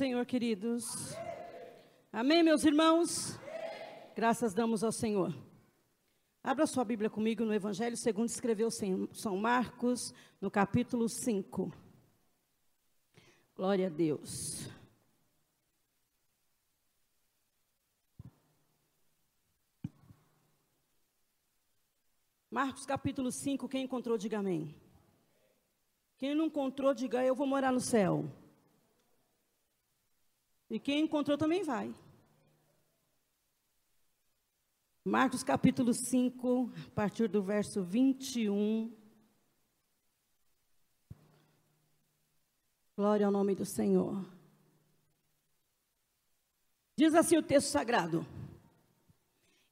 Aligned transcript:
Senhor, 0.00 0.24
queridos. 0.24 1.14
Amém, 2.10 2.42
meus 2.42 2.64
irmãos? 2.64 3.38
Graças 4.16 4.54
damos 4.54 4.82
ao 4.82 4.90
Senhor. 4.90 5.30
Abra 6.42 6.66
sua 6.66 6.86
Bíblia 6.86 7.10
comigo 7.10 7.44
no 7.44 7.52
Evangelho 7.52 7.98
segundo 7.98 8.30
escreveu 8.30 8.70
São 9.12 9.36
Marcos, 9.36 10.14
no 10.40 10.50
capítulo 10.50 11.06
5. 11.06 11.70
Glória 13.54 13.88
a 13.88 13.90
Deus. 13.90 14.70
Marcos 22.50 22.86
capítulo 22.86 23.30
5, 23.30 23.68
quem 23.68 23.84
encontrou, 23.84 24.16
diga 24.16 24.38
amém. 24.38 24.74
Quem 26.16 26.34
não 26.34 26.46
encontrou, 26.46 26.94
diga 26.94 27.22
eu 27.22 27.34
vou 27.34 27.46
morar 27.46 27.70
no 27.70 27.80
céu. 27.80 28.39
E 30.70 30.78
quem 30.78 31.00
encontrou 31.00 31.36
também 31.36 31.64
vai. 31.64 31.92
Marcos 35.04 35.42
capítulo 35.42 35.92
5, 35.92 36.70
a 36.86 36.90
partir 36.90 37.26
do 37.26 37.42
verso 37.42 37.82
21. 37.82 38.92
Glória 42.96 43.26
ao 43.26 43.32
nome 43.32 43.56
do 43.56 43.64
Senhor. 43.64 44.24
Diz 46.96 47.14
assim 47.14 47.36
o 47.36 47.42
texto 47.42 47.68
sagrado. 47.68 48.24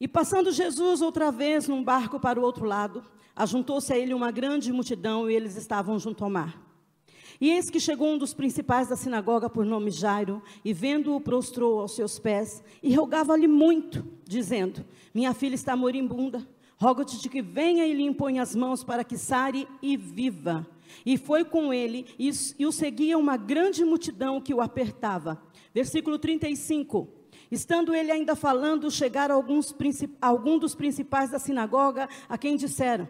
E 0.01 0.09
passando 0.09 0.51
Jesus 0.51 1.01
outra 1.01 1.31
vez 1.31 1.69
num 1.69 1.85
barco 1.85 2.19
para 2.19 2.41
o 2.41 2.43
outro 2.43 2.65
lado, 2.65 3.05
ajuntou-se 3.37 3.93
a 3.93 3.99
ele 3.99 4.15
uma 4.15 4.33
grande 4.33 4.73
multidão 4.73 5.31
e 5.31 5.35
eles 5.35 5.55
estavam 5.55 5.99
junto 5.99 6.25
ao 6.25 6.31
mar. 6.31 6.68
E 7.41 7.51
eis 7.51 7.71
que 7.71 7.79
chegou 7.79 8.09
um 8.09 8.19
dos 8.19 8.35
principais 8.35 8.89
da 8.89 8.97
sinagoga, 8.97 9.49
por 9.49 9.65
nome 9.65 9.91
Jairo, 9.91 10.43
e 10.65 10.73
vendo-o, 10.73 11.21
prostrou 11.21 11.81
aos 11.81 11.95
seus 11.95 12.19
pés 12.19 12.63
e 12.83 12.95
rogava-lhe 12.95 13.47
muito, 13.47 14.05
dizendo: 14.25 14.85
Minha 15.15 15.33
filha 15.33 15.55
está 15.55 15.77
moribunda, 15.77 16.47
rogo-te 16.77 17.21
de 17.21 17.29
que 17.29 17.41
venha 17.41 17.87
e 17.87 17.93
lhe 17.93 18.03
impõe 18.03 18.41
as 18.41 18.57
mãos 18.57 18.83
para 18.83 19.05
que 19.05 19.17
sare 19.17 19.69
e 19.81 19.97
viva. 19.97 20.67
E 21.07 21.17
foi 21.17 21.45
com 21.45 21.73
ele, 21.73 22.07
e, 22.19 22.31
e 22.59 22.67
o 22.67 22.73
seguia 22.73 23.17
uma 23.17 23.37
grande 23.37 23.85
multidão 23.85 24.41
que 24.41 24.55
o 24.55 24.61
apertava. 24.61 25.41
Versículo 25.73 26.19
35. 26.19 27.09
Estando 27.51 27.95
ele 27.95 28.11
ainda 28.11 28.35
falando, 28.35 28.91
chegaram 28.91 29.35
alguns, 29.37 29.75
algum 30.21 30.59
dos 30.59 30.75
principais 30.75 31.31
da 31.31 31.39
sinagoga, 31.39 32.09
a 32.29 32.37
quem 32.37 32.57
disseram: 32.57 33.09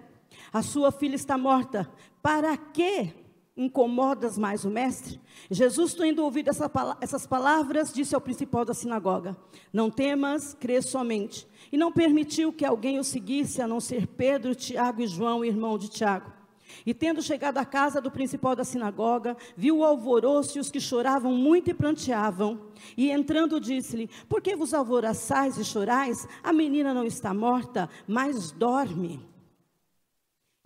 A 0.53 0.61
sua 0.61 0.93
filha 0.93 1.17
está 1.17 1.39
morta, 1.39 1.91
para 2.23 2.55
que 2.59 3.15
incomodas 3.59 4.39
mais 4.39 4.65
o 4.65 4.71
mestre? 4.71 5.21
Jesus, 5.51 5.93
tendo 5.93 6.23
ouvido 6.23 6.49
essa, 6.49 6.71
essas 7.01 7.27
palavras, 7.27 7.93
disse 7.93 8.15
ao 8.15 8.21
principal 8.21 8.65
da 8.65 8.73
sinagoga: 8.73 9.37
Não 9.73 9.91
temas, 9.91 10.55
crê 10.55 10.81
somente. 10.81 11.47
E 11.71 11.77
não 11.77 11.93
permitiu 11.93 12.53
que 12.53 12.65
alguém 12.65 12.99
o 12.99 13.05
seguisse, 13.05 13.61
a 13.61 13.67
não 13.67 13.81
ser 13.81 14.07
Pedro, 14.07 14.55
Tiago 14.55 15.03
e 15.03 15.07
João, 15.07 15.45
irmão 15.45 15.77
de 15.77 15.89
Tiago. 15.89 16.39
E 16.85 16.95
tendo 16.95 17.23
chegado 17.23 17.59
à 17.59 17.65
casa 17.65 18.01
do 18.01 18.11
principal 18.11 18.55
da 18.55 18.65
sinagoga, 18.65 19.37
viu 19.57 19.79
o 19.79 19.85
alvoroço 19.85 20.59
e 20.59 20.61
os 20.61 20.71
que 20.71 20.81
choravam 20.81 21.35
muito 21.35 21.71
e 21.71 21.75
pranteavam. 21.75 22.61
E 22.97 23.11
entrando, 23.11 23.61
disse-lhe: 23.61 24.09
Por 24.29 24.41
que 24.41 24.57
vos 24.57 24.73
alvoroçais 24.73 25.59
e 25.59 25.65
chorais? 25.65 26.27
A 26.43 26.53
menina 26.53 26.95
não 26.95 27.05
está 27.05 27.35
morta, 27.35 27.89
mas 28.07 28.53
dorme. 28.53 29.28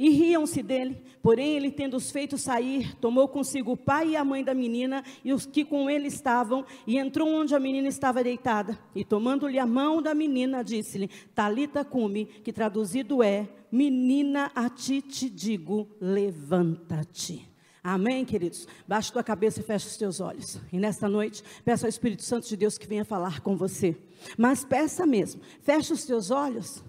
E 0.03 0.11
riam-se 0.11 0.65
dele, 0.65 1.01
porém 1.23 1.55
ele, 1.55 1.71
tendo-os 1.71 2.11
feito 2.11 2.37
sair, 2.37 2.93
tomou 2.97 3.29
consigo 3.29 3.71
o 3.71 3.77
pai 3.77 4.09
e 4.09 4.17
a 4.17 4.25
mãe 4.25 4.43
da 4.43 4.53
menina 4.53 5.05
e 5.25 5.33
os 5.33 5.47
que 5.47 5.65
com 5.65 5.89
ele 5.89 6.09
estavam, 6.09 6.65
e 6.85 6.99
entrou 6.99 7.29
onde 7.29 7.55
a 7.55 7.61
menina 7.61 7.87
estava 7.87 8.25
deitada. 8.25 8.77
E 8.97 9.05
tomando-lhe 9.05 9.61
a 9.61 9.65
mão 9.65 10.03
da 10.03 10.13
menina, 10.13 10.65
disse-lhe: 10.65 11.09
Talita 11.33 11.85
cume, 11.85 12.25
que 12.25 12.53
traduzido 12.53 13.23
é: 13.23 13.49
Menina, 13.71 14.51
a 14.57 14.69
ti 14.69 15.01
te 15.01 15.31
digo, 15.31 15.89
levanta-te. 16.01 17.49
Amém, 17.81 18.25
queridos? 18.25 18.67
Baixe 18.89 19.13
tua 19.13 19.23
cabeça 19.23 19.61
e 19.61 19.63
feche 19.63 19.87
os 19.87 19.97
teus 19.97 20.19
olhos. 20.19 20.61
E 20.73 20.81
nesta 20.81 21.09
noite, 21.09 21.45
peça 21.65 21.87
ao 21.87 21.89
Espírito 21.89 22.25
Santo 22.25 22.49
de 22.49 22.57
Deus 22.57 22.77
que 22.77 22.89
venha 22.89 23.05
falar 23.05 23.41
com 23.41 23.57
você. 23.57 23.97
Mas 24.37 24.65
peça 24.65 25.07
mesmo, 25.07 25.41
feche 25.61 25.93
os 25.93 26.05
teus 26.05 26.33
olhos 26.33 26.83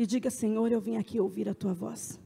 e 0.00 0.06
diga: 0.06 0.30
Senhor, 0.30 0.72
eu 0.72 0.80
vim 0.80 0.96
aqui 0.96 1.20
ouvir 1.20 1.46
a 1.46 1.54
tua 1.54 1.74
voz. 1.74 2.18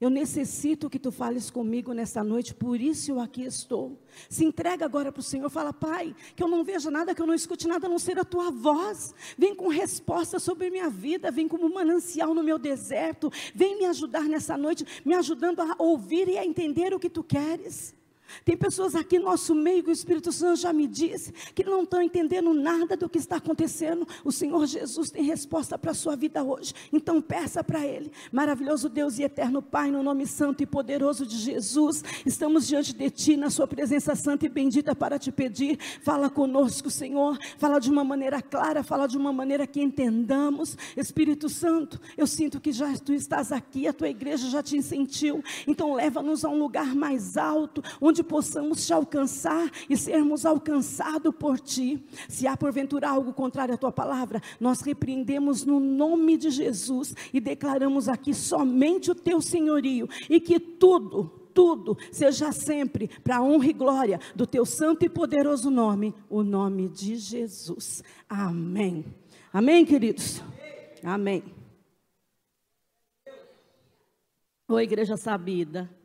Eu 0.00 0.08
necessito 0.08 0.88
que 0.88 0.98
tu 0.98 1.12
fales 1.12 1.50
comigo 1.50 1.92
nessa 1.92 2.24
noite, 2.24 2.54
por 2.54 2.80
isso 2.80 3.10
eu 3.10 3.20
aqui 3.20 3.42
estou. 3.42 4.00
Se 4.30 4.46
entrega 4.46 4.86
agora 4.86 5.12
para 5.12 5.20
o 5.20 5.22
Senhor, 5.22 5.50
fala, 5.50 5.72
Pai, 5.72 6.16
que 6.34 6.42
eu 6.42 6.48
não 6.48 6.64
veja 6.64 6.90
nada, 6.90 7.14
que 7.14 7.20
eu 7.20 7.26
não 7.26 7.34
escute 7.34 7.68
nada 7.68 7.86
a 7.86 7.90
não 7.90 7.98
ser 7.98 8.18
a 8.18 8.24
tua 8.24 8.50
voz. 8.50 9.12
Vem 9.36 9.54
com 9.54 9.68
resposta 9.68 10.38
sobre 10.38 10.70
minha 10.70 10.88
vida, 10.88 11.30
vem 11.30 11.46
como 11.46 11.66
um 11.66 11.74
manancial 11.74 12.32
no 12.32 12.42
meu 12.42 12.58
deserto. 12.58 13.30
Vem 13.54 13.76
me 13.76 13.84
ajudar 13.84 14.22
nessa 14.22 14.56
noite, 14.56 14.86
me 15.04 15.14
ajudando 15.14 15.60
a 15.60 15.74
ouvir 15.78 16.28
e 16.28 16.38
a 16.38 16.46
entender 16.46 16.94
o 16.94 16.98
que 16.98 17.10
tu 17.10 17.22
queres. 17.22 17.94
Tem 18.44 18.56
pessoas 18.56 18.94
aqui 18.94 19.18
no 19.18 19.26
nosso 19.26 19.54
meio 19.54 19.82
que 19.82 19.90
o 19.90 19.92
Espírito 19.92 20.32
Santo 20.32 20.60
já 20.60 20.72
me 20.72 20.86
disse 20.86 21.32
que 21.54 21.64
não 21.64 21.82
estão 21.82 22.00
entendendo 22.02 22.52
nada 22.54 22.96
do 22.96 23.08
que 23.08 23.18
está 23.18 23.36
acontecendo. 23.36 24.06
O 24.24 24.32
Senhor 24.32 24.66
Jesus 24.66 25.10
tem 25.10 25.22
resposta 25.22 25.78
para 25.78 25.90
a 25.90 25.94
sua 25.94 26.16
vida 26.16 26.42
hoje. 26.42 26.72
Então 26.92 27.20
peça 27.20 27.62
para 27.62 27.86
Ele. 27.86 28.10
Maravilhoso 28.32 28.88
Deus 28.88 29.18
e 29.18 29.22
eterno 29.22 29.62
Pai, 29.62 29.90
no 29.90 30.02
nome 30.02 30.26
santo 30.26 30.62
e 30.62 30.66
poderoso 30.66 31.26
de 31.26 31.36
Jesus, 31.36 32.02
estamos 32.24 32.66
diante 32.66 32.92
de 32.92 33.10
Ti, 33.10 33.36
na 33.36 33.50
Sua 33.50 33.66
presença 33.66 34.14
santa 34.14 34.46
e 34.46 34.48
bendita, 34.48 34.94
para 34.94 35.18
te 35.18 35.30
pedir. 35.30 35.78
Fala 36.02 36.30
conosco, 36.30 36.90
Senhor. 36.90 37.38
Fala 37.58 37.78
de 37.78 37.90
uma 37.90 38.04
maneira 38.04 38.40
clara, 38.40 38.82
fala 38.82 39.06
de 39.06 39.16
uma 39.16 39.32
maneira 39.32 39.66
que 39.66 39.80
entendamos. 39.80 40.76
Espírito 40.96 41.48
Santo, 41.48 42.00
eu 42.16 42.26
sinto 42.26 42.60
que 42.60 42.72
já 42.72 42.96
Tu 42.96 43.12
estás 43.12 43.52
aqui, 43.52 43.86
a 43.86 43.92
Tua 43.92 44.08
igreja 44.08 44.48
já 44.48 44.62
te 44.62 44.80
sentiu. 44.82 45.42
Então 45.66 45.94
leva-nos 45.94 46.44
a 46.44 46.48
um 46.48 46.58
lugar 46.58 46.94
mais 46.94 47.36
alto, 47.36 47.82
onde 48.00 48.17
onde 48.18 48.22
possamos 48.24 48.84
te 48.84 48.92
alcançar 48.92 49.70
e 49.88 49.96
sermos 49.96 50.44
alcançados 50.44 51.32
por 51.36 51.60
ti. 51.60 52.04
Se 52.28 52.46
há 52.46 52.56
porventura 52.56 53.08
algo 53.08 53.32
contrário 53.32 53.74
à 53.74 53.76
tua 53.76 53.92
palavra, 53.92 54.42
nós 54.58 54.80
repreendemos 54.80 55.64
no 55.64 55.78
nome 55.78 56.36
de 56.36 56.50
Jesus 56.50 57.14
e 57.32 57.40
declaramos 57.40 58.08
aqui 58.08 58.34
somente 58.34 59.10
o 59.10 59.14
teu 59.14 59.40
senhorio 59.40 60.08
e 60.28 60.40
que 60.40 60.58
tudo, 60.58 61.30
tudo 61.54 61.96
seja 62.10 62.50
sempre 62.50 63.08
para 63.22 63.36
a 63.36 63.42
honra 63.42 63.66
e 63.66 63.72
glória 63.72 64.20
do 64.34 64.46
teu 64.46 64.66
santo 64.66 65.04
e 65.04 65.08
poderoso 65.08 65.70
nome, 65.70 66.12
o 66.28 66.42
nome 66.42 66.88
de 66.88 67.16
Jesus. 67.16 68.02
Amém. 68.28 69.04
Amém, 69.52 69.84
queridos? 69.84 70.42
Amém. 71.04 71.44
Ô 74.66 74.78
igreja 74.80 75.16
sabida. 75.16 75.97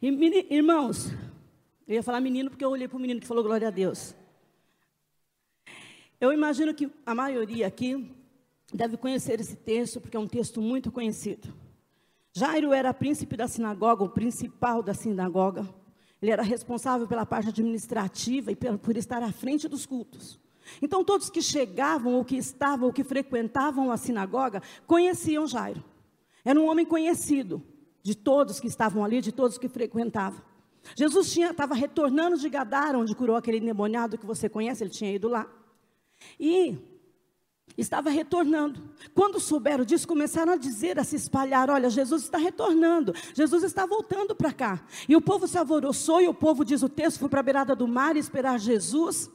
Irmãos, 0.00 1.10
eu 1.88 1.94
ia 1.94 2.02
falar 2.02 2.20
menino 2.20 2.50
porque 2.50 2.64
eu 2.64 2.68
olhei 2.68 2.86
para 2.86 2.98
o 2.98 3.00
menino 3.00 3.18
que 3.18 3.26
falou 3.26 3.42
glória 3.42 3.68
a 3.68 3.70
Deus. 3.70 4.14
Eu 6.20 6.32
imagino 6.32 6.74
que 6.74 6.90
a 7.04 7.14
maioria 7.14 7.66
aqui 7.66 8.14
deve 8.74 8.98
conhecer 8.98 9.40
esse 9.40 9.56
texto, 9.56 10.00
porque 10.00 10.16
é 10.16 10.20
um 10.20 10.26
texto 10.26 10.60
muito 10.60 10.92
conhecido. 10.92 11.48
Jairo 12.34 12.74
era 12.74 12.92
príncipe 12.92 13.36
da 13.36 13.48
sinagoga, 13.48 14.04
o 14.04 14.10
principal 14.10 14.82
da 14.82 14.92
sinagoga. 14.92 15.66
Ele 16.20 16.30
era 16.30 16.42
responsável 16.42 17.06
pela 17.06 17.24
parte 17.24 17.48
administrativa 17.48 18.52
e 18.52 18.56
por 18.56 18.96
estar 18.96 19.22
à 19.22 19.32
frente 19.32 19.66
dos 19.66 19.86
cultos. 19.86 20.38
Então, 20.82 21.04
todos 21.04 21.30
que 21.30 21.40
chegavam, 21.40 22.14
ou 22.14 22.24
que 22.24 22.36
estavam, 22.36 22.88
ou 22.88 22.92
que 22.92 23.04
frequentavam 23.04 23.90
a 23.90 23.96
sinagoga, 23.96 24.62
conheciam 24.86 25.46
Jairo. 25.46 25.82
Era 26.44 26.60
um 26.60 26.66
homem 26.66 26.84
conhecido 26.84 27.62
de 28.06 28.14
todos 28.14 28.60
que 28.60 28.68
estavam 28.68 29.04
ali, 29.04 29.20
de 29.20 29.32
todos 29.32 29.58
que 29.58 29.68
frequentavam. 29.68 30.40
Jesus 30.94 31.36
estava 31.36 31.74
retornando 31.74 32.38
de 32.38 32.48
Gadara, 32.48 32.96
onde 32.96 33.16
curou 33.16 33.34
aquele 33.34 33.56
endemoniado 33.56 34.16
que 34.16 34.24
você 34.24 34.48
conhece, 34.48 34.84
ele 34.84 34.90
tinha 34.90 35.12
ido 35.12 35.26
lá. 35.26 35.44
E 36.38 36.78
estava 37.76 38.08
retornando. 38.08 38.80
Quando 39.12 39.40
souberam 39.40 39.84
disso, 39.84 40.06
começaram 40.06 40.52
a 40.52 40.56
dizer, 40.56 41.00
a 41.00 41.02
se 41.02 41.16
espalhar: 41.16 41.68
olha, 41.68 41.90
Jesus 41.90 42.22
está 42.22 42.38
retornando, 42.38 43.12
Jesus 43.34 43.64
está 43.64 43.84
voltando 43.84 44.36
para 44.36 44.52
cá. 44.52 44.86
E 45.08 45.16
o 45.16 45.20
povo 45.20 45.48
se 45.48 45.58
alvoroçou, 45.58 46.22
e 46.22 46.28
o 46.28 46.34
povo, 46.34 46.64
diz 46.64 46.84
o 46.84 46.88
texto, 46.88 47.18
foi 47.18 47.28
para 47.28 47.40
a 47.40 47.42
beirada 47.42 47.74
do 47.74 47.88
mar 47.88 48.16
esperar 48.16 48.60
Jesus. 48.60 49.28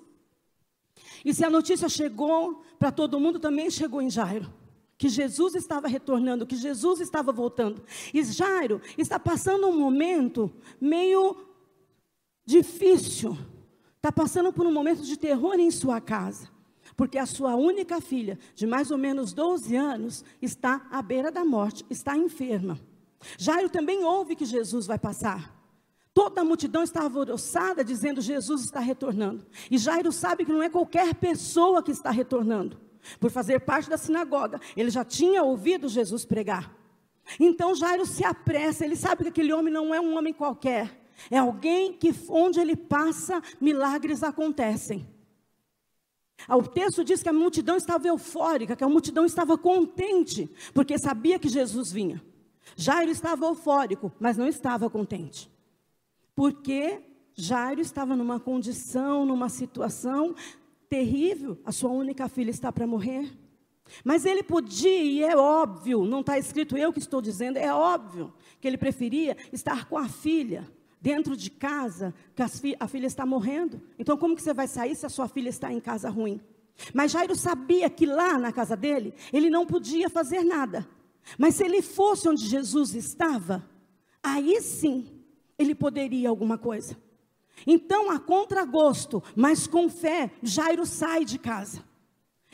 E 1.25 1.33
se 1.33 1.43
a 1.43 1.49
notícia 1.49 1.89
chegou 1.89 2.63
para 2.79 2.89
todo 2.89 3.19
mundo, 3.19 3.37
também 3.37 3.69
chegou 3.69 4.01
em 4.01 4.09
Jairo 4.09 4.60
que 5.01 5.09
Jesus 5.09 5.55
estava 5.55 5.87
retornando, 5.87 6.45
que 6.45 6.55
Jesus 6.55 6.99
estava 6.99 7.31
voltando. 7.31 7.83
E 8.13 8.23
Jairo 8.23 8.79
está 8.95 9.19
passando 9.19 9.67
um 9.67 9.75
momento 9.75 10.53
meio 10.79 11.37
difícil. 12.45 13.35
Está 13.95 14.11
passando 14.11 14.53
por 14.53 14.63
um 14.63 14.71
momento 14.71 15.01
de 15.01 15.17
terror 15.17 15.55
em 15.55 15.71
sua 15.71 15.99
casa. 15.99 16.47
Porque 16.95 17.17
a 17.17 17.25
sua 17.25 17.55
única 17.55 17.99
filha, 17.99 18.37
de 18.53 18.67
mais 18.67 18.91
ou 18.91 18.97
menos 18.99 19.33
12 19.33 19.75
anos, 19.75 20.23
está 20.39 20.85
à 20.91 21.01
beira 21.01 21.31
da 21.31 21.43
morte, 21.43 21.83
está 21.89 22.15
enferma. 22.15 22.79
Jairo 23.39 23.71
também 23.71 24.03
ouve 24.03 24.35
que 24.35 24.45
Jesus 24.45 24.85
vai 24.85 24.99
passar. 24.99 25.59
Toda 26.13 26.41
a 26.41 26.45
multidão 26.45 26.83
estava 26.83 27.05
alvoroçada, 27.05 27.83
dizendo: 27.83 28.21
Jesus 28.21 28.65
está 28.65 28.79
retornando. 28.79 29.47
E 29.71 29.79
Jairo 29.79 30.11
sabe 30.11 30.45
que 30.45 30.51
não 30.51 30.61
é 30.61 30.69
qualquer 30.69 31.15
pessoa 31.15 31.81
que 31.81 31.89
está 31.89 32.11
retornando. 32.11 32.90
Por 33.19 33.31
fazer 33.31 33.61
parte 33.61 33.89
da 33.89 33.97
sinagoga, 33.97 34.59
ele 34.75 34.89
já 34.89 35.03
tinha 35.03 35.43
ouvido 35.43 35.89
Jesus 35.89 36.25
pregar. 36.25 36.75
Então 37.39 37.75
Jairo 37.75 38.05
se 38.05 38.23
apressa, 38.23 38.85
ele 38.85 38.95
sabe 38.95 39.23
que 39.23 39.29
aquele 39.29 39.53
homem 39.53 39.73
não 39.73 39.93
é 39.93 39.99
um 39.99 40.17
homem 40.17 40.33
qualquer. 40.33 40.99
É 41.29 41.37
alguém 41.37 41.93
que 41.93 42.13
onde 42.29 42.59
ele 42.59 42.75
passa, 42.75 43.41
milagres 43.59 44.23
acontecem. 44.23 45.07
Ah, 46.47 46.57
o 46.57 46.67
texto 46.67 47.03
diz 47.03 47.21
que 47.21 47.29
a 47.29 47.33
multidão 47.33 47.77
estava 47.77 48.07
eufórica, 48.07 48.75
que 48.75 48.83
a 48.83 48.89
multidão 48.89 49.25
estava 49.25 49.57
contente, 49.57 50.49
porque 50.73 50.97
sabia 50.97 51.37
que 51.37 51.47
Jesus 51.47 51.91
vinha. 51.91 52.21
Jairo 52.75 53.11
estava 53.11 53.45
eufórico, 53.45 54.11
mas 54.19 54.37
não 54.37 54.47
estava 54.47 54.89
contente. 54.89 55.51
Porque 56.35 57.01
Jairo 57.35 57.81
estava 57.81 58.15
numa 58.15 58.39
condição, 58.39 59.25
numa 59.25 59.49
situação 59.49 60.35
terrível, 60.91 61.57
a 61.63 61.71
sua 61.71 61.89
única 61.89 62.27
filha 62.27 62.51
está 62.51 62.69
para 62.69 62.85
morrer. 62.85 63.31
Mas 64.03 64.25
ele 64.25 64.43
podia, 64.43 65.01
e 65.01 65.23
é 65.23 65.37
óbvio, 65.37 66.03
não 66.03 66.19
está 66.19 66.37
escrito 66.37 66.77
eu 66.77 66.91
que 66.91 66.99
estou 66.99 67.21
dizendo, 67.21 67.55
é 67.55 67.73
óbvio 67.73 68.33
que 68.59 68.67
ele 68.67 68.77
preferia 68.77 69.37
estar 69.53 69.87
com 69.87 69.97
a 69.97 70.09
filha 70.09 70.69
dentro 71.01 71.37
de 71.37 71.49
casa, 71.49 72.13
que 72.35 72.75
a 72.77 72.87
filha 72.89 73.07
está 73.07 73.25
morrendo. 73.25 73.81
Então, 73.97 74.17
como 74.17 74.35
que 74.35 74.41
você 74.41 74.53
vai 74.53 74.67
sair 74.67 74.93
se 74.93 75.05
a 75.05 75.09
sua 75.09 75.29
filha 75.29 75.47
está 75.47 75.71
em 75.71 75.79
casa 75.79 76.09
ruim? 76.09 76.41
Mas 76.93 77.13
Jairo 77.13 77.35
sabia 77.35 77.89
que 77.89 78.05
lá 78.05 78.37
na 78.37 78.51
casa 78.51 78.75
dele, 78.75 79.13
ele 79.31 79.49
não 79.49 79.65
podia 79.65 80.09
fazer 80.09 80.43
nada. 80.43 80.85
Mas 81.37 81.55
se 81.55 81.63
ele 81.63 81.81
fosse 81.81 82.27
onde 82.27 82.45
Jesus 82.45 82.95
estava, 82.95 83.65
aí 84.21 84.59
sim, 84.61 85.07
ele 85.57 85.73
poderia 85.73 86.27
alguma 86.27 86.57
coisa. 86.57 86.97
Então, 87.65 88.09
a 88.11 88.19
contragosto, 88.19 89.23
mas 89.35 89.67
com 89.67 89.89
fé, 89.89 90.31
Jairo 90.41 90.85
sai 90.85 91.25
de 91.25 91.37
casa. 91.37 91.83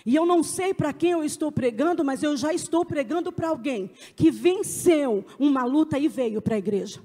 E 0.06 0.16
eu 0.16 0.26
não 0.26 0.42
sei 0.42 0.74
para 0.74 0.94
quem 0.94 1.12
eu 1.12 1.24
estou 1.24 1.52
pregando, 1.52 2.04
mas 2.04 2.24
eu 2.24 2.38
já 2.38 2.54
estou 2.54 2.86
pregando 2.86 3.32
para 3.32 3.50
alguém 3.50 3.92
que 4.16 4.32
venceu 4.32 5.26
uma 5.38 5.66
luta 5.66 6.00
e 6.00 6.08
veio 6.08 6.42
para 6.42 6.56
a 6.56 6.60
igreja. 6.60 7.02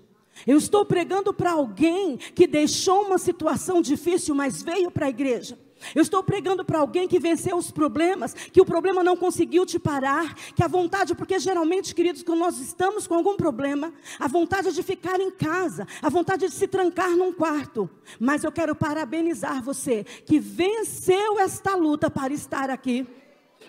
Eu 0.47 0.57
estou 0.57 0.85
pregando 0.85 1.33
para 1.33 1.53
alguém 1.53 2.17
que 2.17 2.47
deixou 2.47 3.07
uma 3.07 3.19
situação 3.19 3.83
difícil, 3.83 4.35
mas 4.35 4.63
veio 4.63 4.91
para 4.91 5.07
a 5.07 5.11
igreja. 5.11 5.59
Eu 5.95 6.03
estou 6.03 6.23
pregando 6.23 6.65
para 6.65 6.79
alguém 6.79 7.09
que 7.09 7.19
venceu 7.19 7.57
os 7.57 7.71
problemas, 7.71 8.35
que 8.35 8.61
o 8.61 8.65
problema 8.65 9.03
não 9.03 9.17
conseguiu 9.17 9.67
te 9.67 9.79
parar, 9.79 10.35
que 10.55 10.63
a 10.63 10.69
vontade, 10.69 11.15
porque 11.15 11.39
geralmente, 11.39 11.95
queridos, 11.95 12.23
quando 12.23 12.41
nós 12.41 12.59
estamos 12.59 13.07
com 13.07 13.15
algum 13.15 13.37
problema, 13.37 13.93
a 14.19 14.29
vontade 14.29 14.69
é 14.69 14.73
de 14.73 14.83
ficar 14.83 15.21
em 15.21 15.31
casa, 15.31 15.87
a 16.01 16.09
vontade 16.09 16.45
é 16.45 16.49
de 16.49 16.55
se 16.55 16.67
trancar 16.67 17.11
num 17.11 17.33
quarto. 17.33 17.89
Mas 18.19 18.45
eu 18.45 18.53
quero 18.53 18.75
parabenizar 18.75 19.63
você 19.63 20.05
que 20.05 20.39
venceu 20.39 21.39
esta 21.39 21.75
luta 21.75 22.11
para 22.11 22.33
estar 22.33 22.71
aqui. 22.71 23.07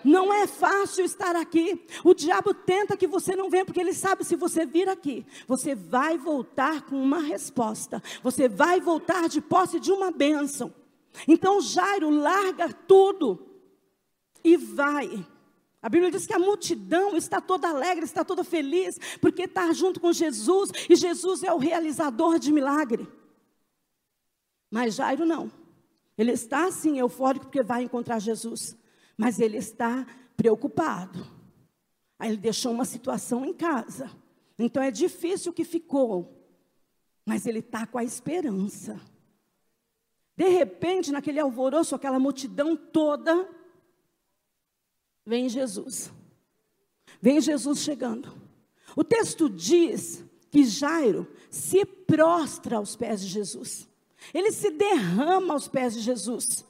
Não 0.04 0.32
é 0.32 0.46
fácil 0.46 1.04
estar 1.04 1.34
aqui. 1.34 1.86
O 2.04 2.12
diabo 2.14 2.52
tenta 2.52 2.96
que 2.96 3.06
você 3.06 3.34
não 3.34 3.48
venha, 3.48 3.64
porque 3.64 3.80
ele 3.80 3.94
sabe 3.94 4.24
se 4.24 4.36
você 4.36 4.66
vir 4.66 4.88
aqui, 4.88 5.24
você 5.46 5.74
vai 5.74 6.18
voltar 6.18 6.82
com 6.82 6.96
uma 6.96 7.20
resposta. 7.20 8.02
Você 8.22 8.48
vai 8.48 8.80
voltar 8.80 9.28
de 9.28 9.40
posse 9.40 9.80
de 9.80 9.90
uma 9.90 10.10
bênção. 10.10 10.72
Então 11.28 11.60
Jairo 11.60 12.10
larga 12.10 12.72
tudo 12.72 13.46
e 14.42 14.56
vai. 14.56 15.26
A 15.80 15.88
Bíblia 15.88 16.10
diz 16.10 16.26
que 16.26 16.32
a 16.32 16.38
multidão 16.38 17.16
está 17.16 17.40
toda 17.40 17.68
alegre, 17.68 18.04
está 18.04 18.24
toda 18.24 18.42
feliz, 18.42 18.98
porque 19.20 19.42
está 19.42 19.72
junto 19.72 20.00
com 20.00 20.12
Jesus 20.12 20.70
e 20.88 20.96
Jesus 20.96 21.42
é 21.42 21.52
o 21.52 21.58
realizador 21.58 22.38
de 22.38 22.52
milagre. 22.52 23.06
Mas 24.70 24.94
Jairo 24.94 25.26
não. 25.26 25.52
Ele 26.16 26.32
está 26.32 26.66
assim 26.66 26.98
eufórico 26.98 27.46
porque 27.46 27.62
vai 27.62 27.82
encontrar 27.82 28.18
Jesus 28.18 28.76
mas 29.16 29.38
ele 29.38 29.56
está 29.56 30.06
preocupado. 30.36 31.26
Aí 32.18 32.30
ele 32.30 32.36
deixou 32.36 32.72
uma 32.72 32.84
situação 32.84 33.44
em 33.44 33.52
casa. 33.52 34.10
Então 34.58 34.82
é 34.82 34.90
difícil 34.90 35.50
o 35.50 35.54
que 35.54 35.64
ficou, 35.64 36.46
mas 37.24 37.46
ele 37.46 37.58
está 37.58 37.86
com 37.86 37.98
a 37.98 38.04
esperança. 38.04 39.00
De 40.36 40.48
repente, 40.48 41.12
naquele 41.12 41.38
alvoroço, 41.38 41.94
aquela 41.94 42.18
multidão 42.18 42.76
toda, 42.76 43.48
vem 45.24 45.48
Jesus. 45.48 46.12
Vem 47.20 47.40
Jesus 47.40 47.80
chegando. 47.80 48.32
O 48.96 49.04
texto 49.04 49.48
diz 49.48 50.24
que 50.50 50.64
Jairo 50.64 51.26
se 51.50 51.84
prostra 51.84 52.76
aos 52.76 52.96
pés 52.96 53.20
de 53.20 53.28
Jesus. 53.28 53.88
Ele 54.32 54.52
se 54.52 54.70
derrama 54.70 55.54
aos 55.54 55.68
pés 55.68 55.94
de 55.94 56.00
Jesus. 56.00 56.64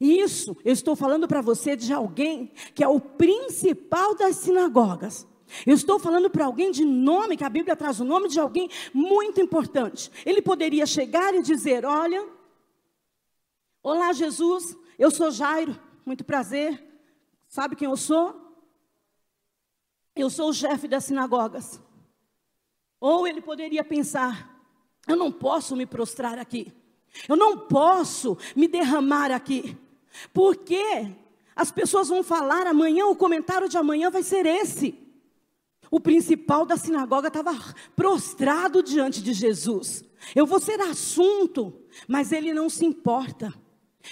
Isso, 0.00 0.56
eu 0.64 0.72
estou 0.72 0.96
falando 0.96 1.28
para 1.28 1.42
você 1.42 1.76
de 1.76 1.92
alguém 1.92 2.50
que 2.74 2.82
é 2.82 2.88
o 2.88 3.00
principal 3.00 4.14
das 4.14 4.36
sinagogas. 4.36 5.26
Eu 5.66 5.74
estou 5.74 5.98
falando 5.98 6.30
para 6.30 6.46
alguém 6.46 6.70
de 6.70 6.84
nome, 6.84 7.36
que 7.36 7.44
a 7.44 7.48
Bíblia 7.48 7.76
traz 7.76 8.00
o 8.00 8.04
nome 8.04 8.28
de 8.28 8.38
alguém 8.38 8.70
muito 8.94 9.40
importante. 9.40 10.10
Ele 10.24 10.40
poderia 10.40 10.86
chegar 10.86 11.34
e 11.34 11.42
dizer: 11.42 11.84
Olha, 11.84 12.24
olá 13.82 14.12
Jesus, 14.12 14.76
eu 14.98 15.10
sou 15.10 15.30
Jairo, 15.30 15.78
muito 16.04 16.24
prazer. 16.24 16.82
Sabe 17.48 17.74
quem 17.76 17.88
eu 17.88 17.96
sou? 17.96 18.38
Eu 20.14 20.30
sou 20.30 20.50
o 20.50 20.54
chefe 20.54 20.86
das 20.86 21.04
sinagogas. 21.04 21.80
Ou 23.00 23.26
ele 23.26 23.40
poderia 23.40 23.82
pensar: 23.82 24.62
Eu 25.08 25.16
não 25.16 25.32
posso 25.32 25.74
me 25.74 25.86
prostrar 25.86 26.38
aqui. 26.38 26.72
Eu 27.28 27.36
não 27.36 27.58
posso 27.58 28.36
me 28.54 28.68
derramar 28.68 29.30
aqui. 29.30 29.76
Porque 30.32 31.12
as 31.56 31.70
pessoas 31.70 32.08
vão 32.08 32.22
falar 32.22 32.66
amanhã, 32.66 33.06
o 33.06 33.16
comentário 33.16 33.68
de 33.68 33.76
amanhã 33.76 34.10
vai 34.10 34.22
ser 34.22 34.46
esse. 34.46 34.96
O 35.90 35.98
principal 35.98 36.64
da 36.64 36.76
sinagoga 36.76 37.28
estava 37.28 37.52
prostrado 37.96 38.82
diante 38.82 39.20
de 39.22 39.32
Jesus. 39.32 40.04
Eu 40.36 40.46
vou 40.46 40.60
ser 40.60 40.80
assunto, 40.80 41.74
mas 42.06 42.30
ele 42.30 42.54
não 42.54 42.68
se 42.68 42.84
importa. 42.84 43.52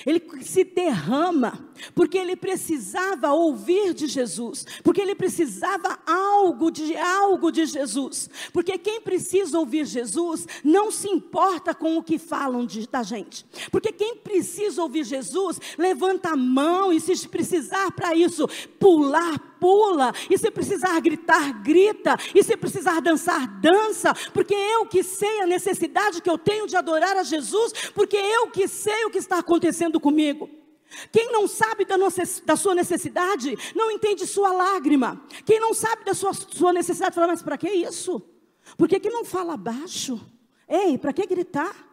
Ele 0.07 0.23
se 0.43 0.65
derrama, 0.65 1.68
porque 1.95 2.19
ele 2.19 2.37
precisava 2.37 3.33
ouvir 3.33 3.95
de 3.95 4.07
Jesus, 4.07 4.67
porque 4.83 5.01
ele 5.01 5.15
precisava 5.15 5.99
algo 6.07 6.71
de 6.71 6.97
algo 6.97 7.51
de 7.51 7.67
Jesus. 7.67 8.31
Porque 8.53 8.79
quem 8.79 9.01
precisa 9.01 9.59
ouvir 9.59 9.85
Jesus 9.87 10.47
não 10.65 10.91
se 10.91 11.09
importa 11.09 11.75
com 11.75 11.97
o 11.97 12.03
que 12.03 12.19
falam 12.19 12.65
de, 12.67 12.87
da 12.87 13.03
gente. 13.03 13.47
Porque 13.71 13.93
quem 13.93 14.17
precisa 14.17 14.83
ouvir 14.83 15.05
Jesus, 15.05 15.61
levanta 15.77 16.31
a 16.31 16.37
mão 16.37 16.93
e 16.93 17.01
se 17.01 17.29
precisar 17.29 17.91
para 17.93 18.15
isso 18.15 18.49
pular, 18.79 19.39
pula, 19.61 20.13
e 20.31 20.39
se 20.39 20.51
precisar 20.51 21.01
gritar, 21.01 21.63
grita, 21.63 22.17
e 22.35 22.43
se 22.43 22.57
precisar 22.57 23.01
dançar, 23.01 23.47
dança, 23.61 24.15
porque 24.33 24.55
eu 24.55 24.87
que 24.87 25.03
sei 25.03 25.41
a 25.41 25.47
necessidade 25.47 26.23
que 26.23 26.31
eu 26.31 26.39
tenho 26.39 26.67
de 26.67 26.77
adorar 26.77 27.17
a 27.17 27.23
Jesus, 27.23 27.73
porque 27.95 28.17
eu 28.17 28.51
que 28.51 28.69
sei 28.69 29.05
o 29.05 29.11
que 29.11 29.19
está 29.19 29.39
acontecendo 29.39 30.01
comigo. 30.01 30.58
Quem 31.13 31.31
não 31.31 31.47
sabe 31.47 31.85
da, 31.85 31.99
nossa, 31.99 32.23
da, 32.45 32.57
sua 32.57 32.75
necessidade, 32.75 33.57
não 33.75 33.91
entende 33.91 34.27
sua 34.27 34.53
lágrima. 34.53 35.23
Quem 35.45 35.61
não 35.61 35.75
sabe 35.75 36.05
da 36.05 36.15
sua, 36.15 36.33
sua 36.33 36.73
necessidade, 36.73 37.15
fala, 37.15 37.27
mas 37.29 37.43
para 37.43 37.59
que 37.59 37.69
isso? 37.69 38.23
Por 38.77 38.89
que, 38.89 38.99
que 38.99 39.11
não 39.11 39.25
fala 39.25 39.57
baixo? 39.57 40.21
Ei, 40.69 40.99
para 40.99 41.13
que 41.13 41.27
gritar? 41.27 41.87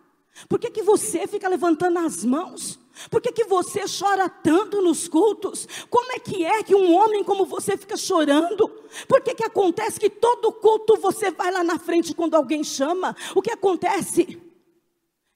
Por 0.50 0.60
que, 0.60 0.70
que 0.70 0.84
você 0.84 1.28
fica 1.28 1.48
levantando 1.48 2.00
as 2.00 2.26
mãos? 2.26 2.80
Por 3.10 3.22
que, 3.22 3.32
que 3.32 3.46
você 3.46 3.82
chora 3.88 4.30
tanto 4.30 4.82
nos 4.82 5.08
cultos? 5.08 5.68
Como 5.90 6.12
é 6.12 6.20
que 6.20 6.46
é 6.46 6.64
que 6.64 6.76
um 6.76 6.94
homem 6.94 7.24
como 7.24 7.46
você 7.46 7.78
fica 7.78 7.98
chorando? 7.98 8.68
Por 9.08 9.22
que, 9.22 9.36
que 9.36 9.44
acontece 9.44 10.00
que 10.00 10.10
todo 10.10 10.52
culto 10.52 10.98
você 10.98 11.32
vai 11.32 11.52
lá 11.52 11.64
na 11.64 11.78
frente 11.78 12.14
quando 12.14 12.36
alguém 12.36 12.64
chama? 12.64 13.16
O 13.34 13.42
que 13.42 13.52
acontece? 13.52 14.42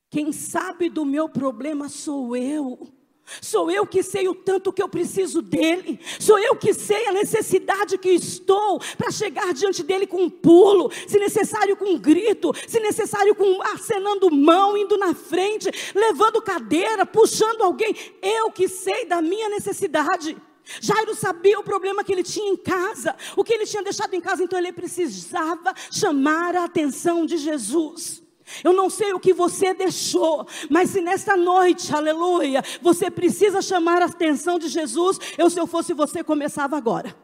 Quem 0.10 0.32
sabe 0.32 0.90
do 0.90 1.06
meu 1.06 1.30
problema 1.30 1.88
sou 1.88 2.36
eu. 2.36 2.99
Sou 3.42 3.70
eu 3.70 3.86
que 3.86 4.02
sei 4.04 4.28
o 4.28 4.36
tanto 4.36 4.74
que 4.74 4.82
eu 4.82 4.90
preciso 4.90 5.42
dele. 5.42 6.00
Sou 6.20 6.40
eu 6.40 6.56
que 6.56 6.74
sei 6.74 7.08
a 7.08 7.14
necessidade 7.14 7.98
que 7.98 8.10
estou 8.10 8.80
para 8.98 9.12
chegar 9.12 9.54
diante 9.54 9.84
dele 9.84 10.08
com 10.08 10.24
um 10.24 10.30
pulo, 10.30 10.92
se 11.08 11.20
necessário 11.20 11.76
com 11.76 11.86
um 11.86 11.98
grito, 11.98 12.52
se 12.68 12.80
necessário 12.80 13.36
com 13.36 13.62
acenando 13.62 14.32
mão, 14.32 14.78
indo 14.78 14.98
na 14.98 15.14
frente, 15.14 15.70
levando 15.94 16.42
cadeira, 16.42 17.06
puxando 17.06 17.62
alguém. 17.62 17.96
Eu 18.22 18.52
que 18.52 18.68
sei 18.68 19.06
da 19.06 19.22
minha 19.22 19.50
necessidade. 19.50 20.36
Jairo 20.82 21.16
sabia 21.16 21.60
o 21.60 21.64
problema 21.64 22.04
que 22.04 22.12
ele 22.12 22.24
tinha 22.24 22.52
em 22.52 22.58
casa, 22.58 23.16
o 23.36 23.44
que 23.44 23.54
ele 23.54 23.66
tinha 23.66 23.82
deixado 23.82 24.14
em 24.14 24.22
casa, 24.22 24.44
então 24.44 24.60
ele 24.60 24.72
precisava 24.72 25.74
chamar 25.92 26.56
a 26.56 26.66
atenção 26.66 27.26
de 27.26 27.38
Jesus. 27.38 28.22
Eu 28.64 28.74
não 28.74 28.90
sei 28.90 29.14
o 29.14 29.20
que 29.20 29.34
você 29.34 29.74
deixou, 29.74 30.48
mas 30.70 30.90
se 30.90 31.02
nesta 31.02 31.38
noite, 31.38 31.94
aleluia, 31.94 32.64
você 32.82 33.12
precisa 33.12 33.62
chamar 33.62 34.02
a 34.02 34.06
atenção 34.06 34.58
de 34.58 34.68
Jesus, 34.68 35.20
eu 35.38 35.50
se 35.50 35.60
eu 35.60 35.68
fosse 35.68 35.94
você 35.94 36.24
começava 36.24 36.78
agora. 36.78 37.16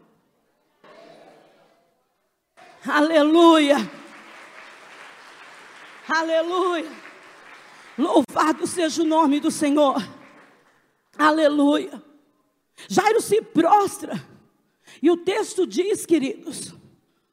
Aleluia. 2.88 3.77
Aleluia. 6.08 6.91
Louvado 7.98 8.67
seja 8.67 9.01
o 9.01 9.05
nome 9.05 9.39
do 9.39 9.50
Senhor. 9.50 9.96
Aleluia. 11.17 12.03
Jairo 12.88 13.22
se 13.22 13.41
prostra. 13.41 14.24
E 15.01 15.10
o 15.10 15.17
texto 15.17 15.65
diz, 15.65 16.05
queridos, 16.05 16.74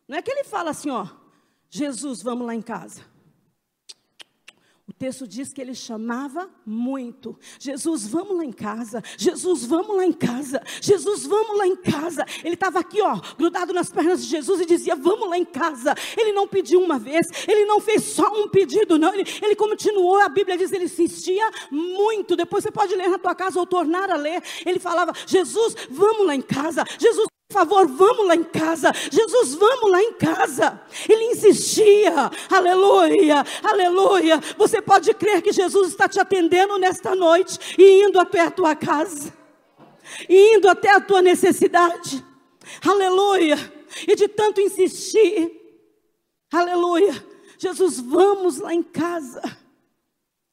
não 0.08 0.18
é 0.18 0.22
que 0.22 0.30
ele 0.30 0.44
fala 0.44 0.70
assim, 0.70 0.90
ó, 0.90 1.06
Jesus, 1.68 2.22
vamos 2.22 2.46
lá 2.46 2.54
em 2.54 2.62
casa. 2.62 3.12
Texto 5.02 5.26
diz 5.26 5.52
que 5.52 5.61
ele 5.61 5.75
chamava 5.75 6.49
muito. 6.64 7.37
Jesus, 7.59 8.06
vamos 8.06 8.37
lá 8.37 8.44
em 8.44 8.52
casa. 8.52 9.02
Jesus, 9.18 9.66
vamos 9.66 9.97
lá 9.97 10.06
em 10.06 10.12
casa. 10.12 10.62
Jesus, 10.80 11.26
vamos 11.26 11.59
lá 11.59 11.66
em 11.66 11.75
casa. 11.75 12.25
Ele 12.44 12.54
estava 12.54 12.78
aqui, 12.78 13.02
ó, 13.02 13.18
grudado 13.37 13.73
nas 13.73 13.90
pernas 13.90 14.23
de 14.23 14.30
Jesus 14.30 14.61
e 14.61 14.64
dizia: 14.64 14.94
Vamos 14.94 15.28
lá 15.28 15.37
em 15.37 15.44
casa. 15.44 15.92
Ele 16.16 16.30
não 16.30 16.47
pediu 16.47 16.80
uma 16.80 17.00
vez, 17.00 17.26
ele 17.49 17.64
não 17.64 17.80
fez 17.80 18.04
só 18.04 18.28
um 18.32 18.49
pedido, 18.49 18.97
não. 18.97 19.12
Ele, 19.12 19.25
ele 19.42 19.56
continuou. 19.56 20.21
A 20.21 20.28
Bíblia 20.28 20.56
diz: 20.56 20.71
Ele 20.71 20.85
insistia 20.85 21.50
muito. 21.68 22.37
Depois 22.37 22.62
você 22.62 22.71
pode 22.71 22.94
ler 22.94 23.09
na 23.09 23.18
tua 23.18 23.35
casa 23.35 23.59
ou 23.59 23.66
tornar 23.66 24.09
a 24.09 24.14
ler. 24.14 24.40
Ele 24.64 24.78
falava: 24.78 25.12
Jesus, 25.26 25.75
vamos 25.90 26.28
lá 26.28 26.37
em 26.37 26.42
casa. 26.42 26.85
Jesus, 26.97 27.26
por 27.52 27.66
favor, 27.66 27.87
vamos 27.87 28.26
lá 28.26 28.35
em 28.35 28.44
casa. 28.44 28.90
Jesus, 29.11 29.54
vamos 29.54 29.90
lá 29.90 30.02
em 30.02 30.14
casa. 30.14 30.80
Ele 31.06 31.32
insistia. 31.32 32.30
Aleluia, 32.50 33.44
aleluia. 33.62 34.40
Você 34.56 34.80
pode 34.80 35.12
crer 35.12 35.42
que 35.42 35.52
Jesus 35.52 35.88
está 35.88 36.09
te 36.09 36.18
atendendo 36.18 36.78
nesta 36.78 37.14
noite 37.14 37.76
e 37.78 38.04
indo 38.04 38.18
até 38.18 38.40
a 38.40 38.50
tua 38.50 38.75
casa, 38.75 39.32
e 40.28 40.56
indo 40.56 40.66
até 40.66 40.90
a 40.90 41.00
tua 41.00 41.21
necessidade. 41.21 42.25
Aleluia. 42.82 43.56
E 44.09 44.16
de 44.16 44.26
tanto 44.28 44.61
insistir, 44.61 45.52
aleluia. 46.50 47.12
Jesus, 47.59 48.00
vamos 48.00 48.59
lá 48.59 48.73
em 48.73 48.82
casa. 48.82 49.42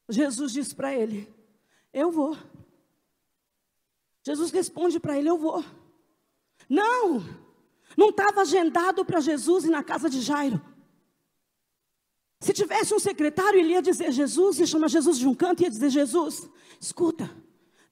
Jesus 0.08 0.52
diz 0.52 0.74
para 0.74 0.94
ele: 0.94 1.32
Eu 1.94 2.10
vou. 2.10 2.36
Jesus 4.22 4.50
responde 4.50 5.00
para 5.00 5.18
ele: 5.18 5.30
Eu 5.30 5.38
vou. 5.38 5.64
Não, 6.68 7.24
não 7.96 8.10
estava 8.10 8.42
agendado 8.42 9.04
para 9.04 9.20
Jesus 9.20 9.64
ir 9.64 9.70
na 9.70 9.82
casa 9.82 10.08
de 10.08 10.20
Jairo. 10.20 10.60
Se 12.40 12.52
tivesse 12.52 12.94
um 12.94 12.98
secretário, 12.98 13.60
ele 13.60 13.72
ia 13.72 13.82
dizer 13.82 14.10
Jesus, 14.10 14.58
ia 14.58 14.66
chamar 14.66 14.88
Jesus 14.88 15.18
de 15.18 15.26
um 15.26 15.34
canto 15.34 15.60
e 15.60 15.64
ia 15.64 15.70
dizer: 15.70 15.90
Jesus, 15.90 16.48
escuta, 16.80 17.30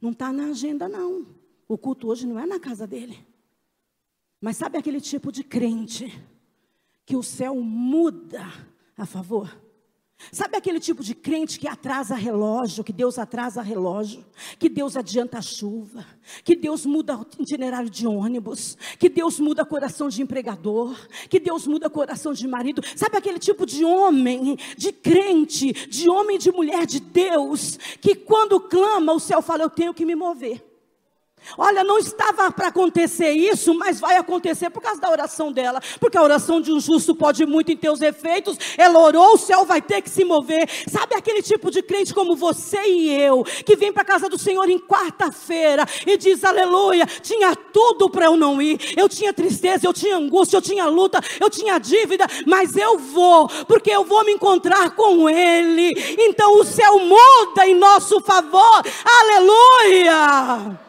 não 0.01 0.11
está 0.11 0.33
na 0.33 0.47
agenda, 0.47 0.89
não. 0.89 1.27
O 1.69 1.77
culto 1.77 2.09
hoje 2.09 2.27
não 2.27 2.39
é 2.39 2.47
na 2.47 2.59
casa 2.59 2.87
dele. 2.87 3.27
Mas 4.41 4.57
sabe 4.57 4.79
aquele 4.79 5.01
tipo 5.01 5.31
de 5.31 5.45
crente 5.45 6.11
que 7.05 7.17
o 7.17 7.23
céu 7.23 7.57
muda 7.57 8.47
a 8.97 9.05
favor? 9.05 9.68
Sabe 10.33 10.57
aquele 10.57 10.81
tipo 10.81 11.03
de 11.03 11.15
crente 11.15 11.59
que 11.59 11.69
atrasa 11.69 12.15
relógio, 12.15 12.85
que 12.85 12.93
Deus 12.93 13.19
atrasa 13.19 13.63
relógio, 13.63 14.25
que 14.59 14.69
Deus 14.69 14.97
adianta 14.97 15.39
a 15.39 15.43
chuva, 15.43 16.05
que 16.45 16.55
Deus 16.57 16.85
muda 16.85 17.17
o 17.17 17.27
itinerário 17.39 17.89
de 17.89 18.07
ônibus, 18.07 18.77
que 18.99 19.09
Deus 19.09 19.39
muda 19.39 19.65
coração 19.65 20.09
de 20.09 20.21
empregador, 20.21 20.99
que 21.31 21.41
Deus 21.41 21.67
muda 21.67 21.89
coração 21.89 22.33
de 22.33 22.47
marido. 22.47 22.83
Sabe 22.97 23.17
aquele 23.17 23.39
tipo 23.39 23.65
de 23.65 23.85
homem, 23.85 24.59
de 24.77 24.93
crente, 24.93 25.73
de 25.89 26.11
homem 26.11 26.37
e 26.37 26.41
de 26.41 26.51
mulher 26.51 26.85
de 26.85 27.01
Deus, 27.01 27.79
que 28.01 28.15
quando 28.15 28.61
clama, 28.61 29.13
o 29.13 29.21
céu 29.21 29.41
fala: 29.41 29.63
Eu 29.63 29.71
tenho 29.71 29.95
que 29.95 30.05
me 30.05 30.15
mover. 30.15 30.68
Olha, 31.57 31.83
não 31.83 31.99
estava 31.99 32.51
para 32.53 32.69
acontecer 32.69 33.31
isso, 33.31 33.75
mas 33.75 33.99
vai 33.99 34.17
acontecer 34.17 34.71
por 34.71 34.83
causa 34.83 35.01
da 35.01 35.11
oração 35.11 35.51
dela. 35.51 35.81
Porque 35.99 36.19
a 36.19 36.23
oração 36.23 36.61
de 36.61 36.73
um 36.73 36.81
justo 36.81 37.15
pode 37.15 37.45
muito 37.47 37.73
em 37.73 37.77
teus 37.77 38.01
efeitos. 38.01 38.57
Ela 38.77 38.99
orou, 38.99 39.35
o 39.35 39.39
céu 39.39 39.65
vai 39.65 39.81
ter 39.81 40.03
que 40.03 40.11
se 40.11 40.25
mover. 40.25 40.69
Sabe 40.89 41.15
aquele 41.15 41.43
tipo 41.43 41.71
de 41.71 41.83
crente 41.83 42.13
como 42.13 42.37
você 42.37 42.81
e 42.87 43.11
eu, 43.11 43.45
que 43.45 43.77
vem 43.77 43.93
para 43.93 44.03
a 44.03 44.07
casa 44.07 44.29
do 44.29 44.39
Senhor 44.39 44.69
em 44.69 44.79
quarta-feira 44.79 45.87
e 46.07 46.17
diz: 46.17 46.45
Aleluia, 46.45 47.07
tinha 47.07 47.55
tudo 47.57 48.11
para 48.11 48.27
eu 48.27 48.37
não 48.37 48.61
ir. 48.61 48.95
Eu 48.97 49.09
tinha 49.09 49.33
tristeza, 49.33 49.87
eu 49.87 49.93
tinha 49.93 50.17
angústia, 50.17 50.57
eu 50.57 50.63
tinha 50.63 50.87
luta, 50.87 51.21
eu 51.41 51.49
tinha 51.49 51.79
dívida, 51.79 52.27
mas 52.47 52.77
eu 52.77 52.99
vou, 52.99 53.49
porque 53.67 53.91
eu 53.91 54.05
vou 54.05 54.25
me 54.25 54.33
encontrar 54.33 54.91
com 54.91 55.29
Ele. 55.29 55.95
Então 56.19 56.59
o 56.61 56.65
céu 56.65 56.99
muda 56.99 57.67
em 57.67 57.75
nosso 57.75 58.21
favor. 58.21 58.83
Aleluia! 59.05 60.88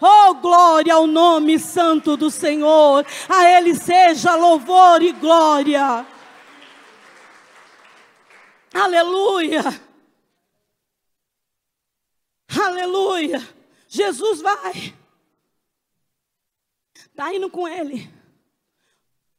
Oh, 0.00 0.34
glória 0.34 0.94
ao 0.94 1.06
nome 1.06 1.58
santo 1.58 2.16
do 2.16 2.30
Senhor. 2.30 3.04
A 3.28 3.44
Ele 3.44 3.74
seja 3.74 4.34
louvor 4.34 5.02
e 5.02 5.12
glória. 5.12 6.06
Aleluia. 8.72 9.62
Aleluia. 12.58 13.38
Jesus 13.88 14.40
vai. 14.40 14.94
Está 16.94 17.34
indo 17.34 17.50
com 17.50 17.68
ele. 17.68 18.08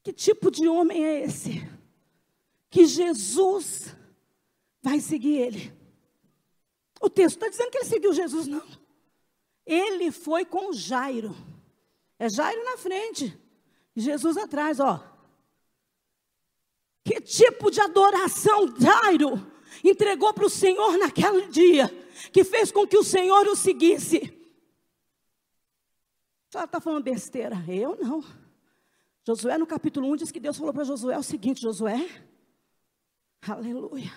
Que 0.03 0.13
tipo 0.13 0.51
de 0.51 0.67
homem 0.67 1.05
é 1.05 1.23
esse? 1.23 1.67
Que 2.69 2.85
Jesus 2.85 3.95
vai 4.81 4.99
seguir 4.99 5.37
ele. 5.37 5.73
O 7.01 7.09
texto 7.09 7.37
está 7.37 7.49
dizendo 7.49 7.71
que 7.71 7.77
ele 7.79 7.85
seguiu 7.85 8.13
Jesus, 8.13 8.47
não. 8.47 8.80
Ele 9.65 10.11
foi 10.11 10.45
com 10.45 10.73
Jairo. 10.73 11.35
É 12.17 12.29
Jairo 12.29 12.63
na 12.63 12.77
frente, 12.77 13.37
Jesus 13.95 14.37
atrás, 14.37 14.79
ó. 14.79 15.03
Que 17.03 17.19
tipo 17.19 17.71
de 17.71 17.81
adoração 17.81 18.67
Jairo 18.79 19.51
entregou 19.83 20.33
para 20.33 20.45
o 20.45 20.49
Senhor 20.49 20.97
naquele 20.97 21.47
dia, 21.47 21.87
que 22.31 22.43
fez 22.43 22.71
com 22.71 22.85
que 22.85 22.97
o 22.97 23.03
Senhor 23.03 23.47
o 23.47 23.55
seguisse? 23.55 24.37
Ela 26.53 26.65
está 26.65 26.81
falando 26.81 27.03
besteira. 27.03 27.55
Eu 27.67 27.95
não. 27.95 28.23
Josué, 29.25 29.57
no 29.57 29.65
capítulo 29.65 30.11
1, 30.11 30.15
diz 30.17 30.31
que 30.31 30.39
Deus 30.39 30.57
falou 30.57 30.73
para 30.73 30.83
Josué 30.83 31.17
o 31.17 31.23
seguinte: 31.23 31.61
Josué, 31.61 32.07
aleluia 33.41 34.11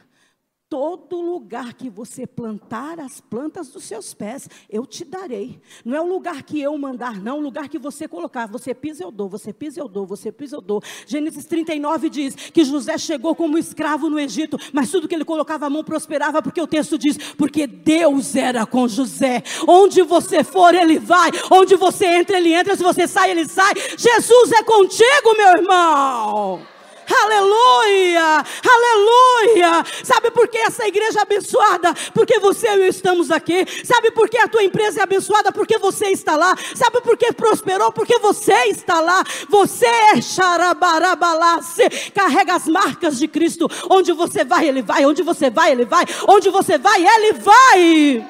todo 0.74 1.20
lugar 1.20 1.72
que 1.74 1.88
você 1.88 2.26
plantar 2.26 2.98
as 2.98 3.20
plantas 3.20 3.68
dos 3.68 3.84
seus 3.84 4.12
pés, 4.12 4.50
eu 4.68 4.84
te 4.84 5.04
darei. 5.04 5.60
Não 5.84 5.96
é 5.96 6.00
o 6.00 6.08
lugar 6.08 6.42
que 6.42 6.60
eu 6.60 6.76
mandar, 6.76 7.22
não, 7.22 7.36
é 7.36 7.38
o 7.38 7.40
lugar 7.40 7.68
que 7.68 7.78
você 7.78 8.08
colocar. 8.08 8.48
Você 8.48 8.74
pisa, 8.74 9.04
eu 9.04 9.12
dou, 9.12 9.28
você 9.28 9.52
pisa, 9.52 9.78
eu 9.78 9.86
dou, 9.86 10.04
você 10.04 10.32
pisa, 10.32 10.56
eu 10.56 10.60
dou. 10.60 10.82
Gênesis 11.06 11.44
39 11.44 12.10
diz 12.10 12.34
que 12.34 12.64
José 12.64 12.98
chegou 12.98 13.36
como 13.36 13.56
escravo 13.56 14.10
no 14.10 14.18
Egito, 14.18 14.58
mas 14.72 14.90
tudo 14.90 15.06
que 15.06 15.14
ele 15.14 15.24
colocava 15.24 15.66
a 15.66 15.70
mão 15.70 15.84
prosperava, 15.84 16.42
porque 16.42 16.60
o 16.60 16.66
texto 16.66 16.98
diz, 16.98 17.16
porque 17.34 17.68
Deus 17.68 18.34
era 18.34 18.66
com 18.66 18.88
José. 18.88 19.44
Onde 19.68 20.02
você 20.02 20.42
for, 20.42 20.74
ele 20.74 20.98
vai. 20.98 21.30
Onde 21.52 21.76
você 21.76 22.04
entra, 22.04 22.36
ele 22.36 22.52
entra. 22.52 22.74
Se 22.74 22.82
você 22.82 23.06
sai, 23.06 23.30
ele 23.30 23.46
sai. 23.46 23.74
Jesus 23.96 24.50
é 24.50 24.64
contigo, 24.64 25.36
meu 25.36 25.56
irmão. 25.56 26.73
Aleluia! 27.08 28.44
Aleluia! 28.64 29.84
Sabe 30.02 30.30
por 30.30 30.48
que 30.48 30.58
essa 30.58 30.86
igreja 30.86 31.20
é 31.20 31.22
abençoada? 31.22 31.94
Porque 32.14 32.38
você 32.38 32.68
e 32.68 32.80
eu 32.80 32.86
estamos 32.86 33.30
aqui. 33.30 33.66
Sabe 33.84 34.10
por 34.10 34.28
que 34.28 34.38
a 34.38 34.48
tua 34.48 34.62
empresa 34.62 35.00
é 35.00 35.02
abençoada? 35.02 35.52
Porque 35.52 35.78
você 35.78 36.06
está 36.06 36.36
lá. 36.36 36.56
Sabe 36.74 37.00
por 37.00 37.16
que 37.16 37.32
prosperou? 37.32 37.92
Porque 37.92 38.18
você 38.18 38.54
está 38.66 39.00
lá. 39.00 39.22
Você 39.48 39.86
é 39.86 40.20
xarabarabalace. 40.20 41.88
Carrega 42.14 42.54
as 42.54 42.66
marcas 42.66 43.18
de 43.18 43.28
Cristo. 43.28 43.68
Onde 43.90 44.12
você 44.12 44.44
vai, 44.44 44.68
Ele 44.68 44.82
vai. 44.82 45.04
Onde 45.04 45.22
você 45.22 45.50
vai, 45.50 45.72
Ele 45.72 45.84
vai. 45.84 46.04
Onde 46.28 46.50
você 46.50 46.78
vai, 46.78 47.04
Ele 47.04 47.32
vai. 47.34 48.26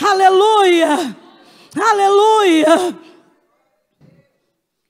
Aleluia! 0.00 1.16
Aleluia! 1.74 3.05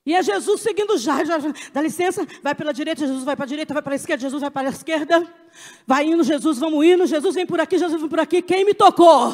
E 0.07 0.15
é 0.15 0.23
Jesus 0.23 0.61
seguindo 0.61 0.97
já, 0.97 1.21
já, 1.25 1.37
dá 1.73 1.81
licença, 1.81 2.25
vai 2.41 2.55
pela 2.55 2.71
direita, 2.71 3.05
Jesus 3.05 3.25
vai 3.25 3.35
para 3.35 3.43
a 3.43 3.47
direita, 3.47 3.73
vai 3.73 3.83
para 3.83 3.91
a 3.91 3.95
esquerda, 3.97 4.21
Jesus 4.21 4.39
vai 4.39 4.49
para 4.49 4.69
a 4.69 4.71
esquerda. 4.71 5.35
Vai 5.85 6.05
indo, 6.05 6.23
Jesus, 6.23 6.59
vamos 6.59 6.85
indo, 6.85 7.05
Jesus 7.05 7.35
vem 7.35 7.45
por 7.45 7.59
aqui, 7.59 7.77
Jesus 7.77 7.99
vem 7.99 8.09
por 8.09 8.21
aqui. 8.21 8.41
Quem 8.41 8.63
me 8.63 8.73
tocou? 8.73 9.33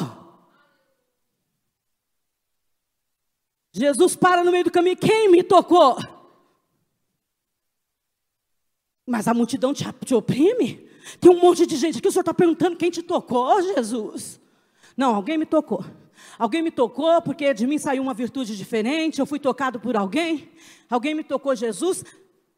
Jesus 3.72 4.16
para 4.16 4.42
no 4.42 4.50
meio 4.50 4.64
do 4.64 4.70
caminho, 4.72 4.96
quem 4.96 5.30
me 5.30 5.44
tocou? 5.44 5.96
Mas 9.06 9.28
a 9.28 9.34
multidão 9.34 9.72
te, 9.72 9.84
te 10.04 10.12
oprime? 10.12 10.90
Tem 11.20 11.30
um 11.30 11.40
monte 11.40 11.66
de 11.66 11.76
gente 11.76 11.98
aqui, 11.98 12.08
o 12.08 12.10
senhor 12.10 12.22
está 12.22 12.34
perguntando 12.34 12.76
quem 12.76 12.90
te 12.90 13.00
tocou, 13.00 13.62
Jesus? 13.62 14.40
Não, 14.96 15.14
alguém 15.14 15.38
me 15.38 15.46
tocou. 15.46 15.84
Alguém 16.38 16.62
me 16.62 16.70
tocou 16.70 17.20
porque 17.22 17.52
de 17.54 17.66
mim 17.66 17.78
saiu 17.78 18.02
uma 18.02 18.14
virtude 18.14 18.56
diferente, 18.56 19.20
eu 19.20 19.26
fui 19.26 19.38
tocado 19.38 19.78
por 19.78 19.96
alguém. 19.96 20.50
Alguém 20.88 21.14
me 21.14 21.24
tocou, 21.24 21.54
Jesus. 21.54 22.04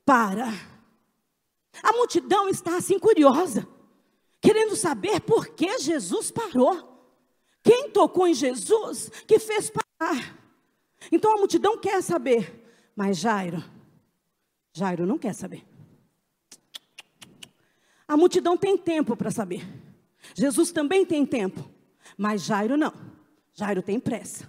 Para. 0.04 0.48
A 1.82 1.92
multidão 1.92 2.48
está 2.48 2.76
assim 2.76 2.98
curiosa, 2.98 3.66
querendo 4.40 4.76
saber 4.76 5.20
por 5.20 5.48
que 5.48 5.78
Jesus 5.78 6.30
parou. 6.30 6.96
Quem 7.62 7.90
tocou 7.90 8.26
em 8.26 8.34
Jesus 8.34 9.10
que 9.26 9.38
fez 9.38 9.70
parar? 9.70 10.38
Então 11.10 11.34
a 11.34 11.38
multidão 11.38 11.78
quer 11.78 12.02
saber, 12.02 12.64
mas 12.94 13.18
Jairo, 13.18 13.62
Jairo 14.72 15.04
não 15.06 15.18
quer 15.18 15.34
saber. 15.34 15.66
A 18.08 18.16
multidão 18.16 18.56
tem 18.56 18.78
tempo 18.78 19.16
para 19.16 19.30
saber. 19.30 19.66
Jesus 20.34 20.70
também 20.70 21.04
tem 21.04 21.26
tempo, 21.26 21.68
mas 22.16 22.44
Jairo 22.44 22.76
não. 22.76 22.92
Jairo 23.56 23.82
tem 23.82 23.98
pressa. 23.98 24.48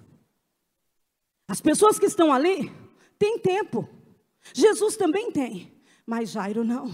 As 1.48 1.62
pessoas 1.62 1.98
que 1.98 2.06
estão 2.06 2.32
ali 2.32 2.70
têm 3.18 3.40
tempo. 3.40 3.88
Jesus 4.54 4.98
também 4.98 5.32
tem, 5.32 5.82
mas 6.06 6.30
Jairo 6.30 6.64
não. 6.64 6.88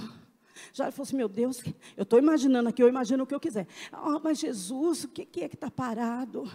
Jairo 0.71 0.93
falou 0.93 1.03
assim: 1.03 1.17
Meu 1.17 1.27
Deus, 1.27 1.63
eu 1.97 2.03
estou 2.03 2.19
imaginando 2.19 2.69
aqui, 2.69 2.83
eu 2.83 2.87
imagino 2.87 3.23
o 3.23 3.27
que 3.27 3.33
eu 3.33 3.39
quiser. 3.39 3.67
Oh, 3.91 4.19
mas 4.23 4.39
Jesus, 4.39 5.05
o 5.05 5.07
que, 5.09 5.25
que 5.25 5.43
é 5.43 5.49
que 5.49 5.55
está 5.55 5.71
parado? 5.71 6.49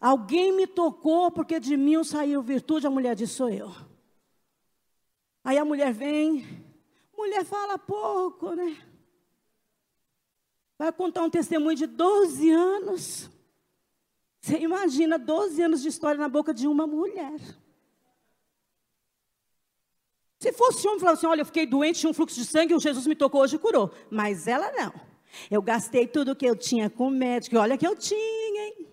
Alguém 0.00 0.52
me 0.52 0.66
tocou 0.66 1.30
porque 1.30 1.58
de 1.58 1.76
mim 1.76 2.02
saiu 2.04 2.40
virtude. 2.40 2.86
A 2.86 2.90
mulher 2.90 3.16
disse: 3.16 3.34
Sou 3.34 3.50
eu. 3.50 3.70
Aí 5.42 5.58
a 5.58 5.64
mulher 5.64 5.92
vem, 5.92 6.64
mulher 7.16 7.44
fala 7.44 7.78
pouco, 7.78 8.54
né? 8.54 8.89
Vai 10.80 10.90
contar 10.90 11.22
um 11.24 11.28
testemunho 11.28 11.76
de 11.76 11.86
12 11.86 12.50
anos. 12.50 13.28
Você 14.40 14.56
imagina 14.60 15.18
12 15.18 15.60
anos 15.60 15.82
de 15.82 15.88
história 15.88 16.18
na 16.18 16.26
boca 16.26 16.54
de 16.54 16.66
uma 16.66 16.86
mulher. 16.86 17.38
Se 20.38 20.50
fosse 20.54 20.88
um, 20.88 20.98
falava 20.98 21.18
assim: 21.18 21.26
olha, 21.26 21.42
eu 21.42 21.44
fiquei 21.44 21.66
doente, 21.66 22.00
tinha 22.00 22.08
um 22.08 22.14
fluxo 22.14 22.34
de 22.34 22.46
sangue, 22.46 22.74
o 22.74 22.80
Jesus 22.80 23.06
me 23.06 23.14
tocou 23.14 23.42
hoje 23.42 23.56
e 23.56 23.58
curou. 23.58 23.92
Mas 24.10 24.48
ela 24.48 24.72
não. 24.72 24.90
Eu 25.50 25.60
gastei 25.60 26.06
tudo 26.06 26.34
que 26.34 26.46
eu 26.46 26.56
tinha 26.56 26.88
com 26.88 27.08
o 27.08 27.10
médico, 27.10 27.56
e 27.56 27.58
olha 27.58 27.76
que 27.76 27.86
eu 27.86 27.94
tinha, 27.94 28.68
hein? 28.68 28.86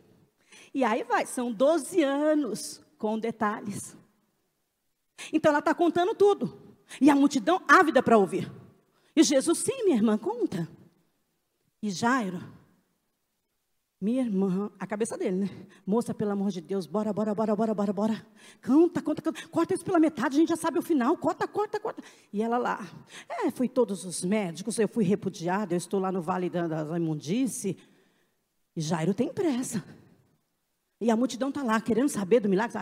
E 0.74 0.84
aí 0.84 1.06
vai, 1.06 1.25
são 1.25 1.53
12 1.53 2.03
anos 2.03 2.82
com 2.98 3.17
detalhes. 3.17 3.96
Então 5.32 5.51
ela 5.51 5.60
está 5.60 5.74
contando 5.74 6.13
tudo. 6.13 6.62
E 7.00 7.10
a 7.10 7.15
multidão 7.15 7.62
ávida 7.65 8.03
para 8.03 8.17
ouvir. 8.17 8.51
E 9.15 9.24
Jesus, 9.24 9.60
sim, 9.60 9.86
minha 9.86 9.96
irmã, 9.96 10.17
conta. 10.17 10.67
E 11.88 11.89
Jairo, 11.89 12.44
minha 14.01 14.22
irmã, 14.22 14.70
a 14.77 14.86
cabeça 14.86 15.17
dele, 15.17 15.38
né? 15.38 15.50
Moça, 15.86 16.13
pelo 16.13 16.32
amor 16.32 16.51
de 16.51 16.60
Deus, 16.60 16.86
bora, 16.86 17.13
bora, 17.13 17.34
bora, 17.34 17.56
bora, 17.56 17.74
bora, 17.74 17.94
bora. 17.94 18.27
Canta, 18.60 19.01
canta, 19.01 19.22
canta. 19.22 19.48
Corta 19.48 19.74
isso 19.74 19.86
pela 19.86 19.98
metade, 19.98 20.36
a 20.36 20.39
gente 20.41 20.50
já 20.50 20.58
sabe 20.58 20.77
o 20.79 20.82
final. 20.82 21.15
Corta, 21.15 21.48
corta, 21.48 21.79
corta. 21.79 22.03
E 22.34 22.44
ela 22.44 22.58
lá. 22.58 22.86
É, 23.29 23.50
fui 23.51 23.70
todos 23.70 24.03
os 24.03 24.22
médicos, 24.25 24.77
eu 24.77 24.89
fui 24.89 25.06
repudiada, 25.06 25.75
eu 25.75 25.77
estou 25.77 25.98
lá 25.98 26.12
no 26.12 26.22
Vale 26.22 26.50
da, 26.50 26.84
da 26.84 26.98
Imundice. 26.98 27.77
E 28.75 28.82
Jairo 28.82 29.13
tem 29.13 29.32
pressa. 29.32 29.82
E 31.00 31.12
a 31.12 31.16
multidão 31.16 31.50
está 31.50 31.62
lá 31.62 31.80
querendo 31.80 32.10
saber 32.10 32.39
do 32.39 32.50
milagre. 32.50 32.75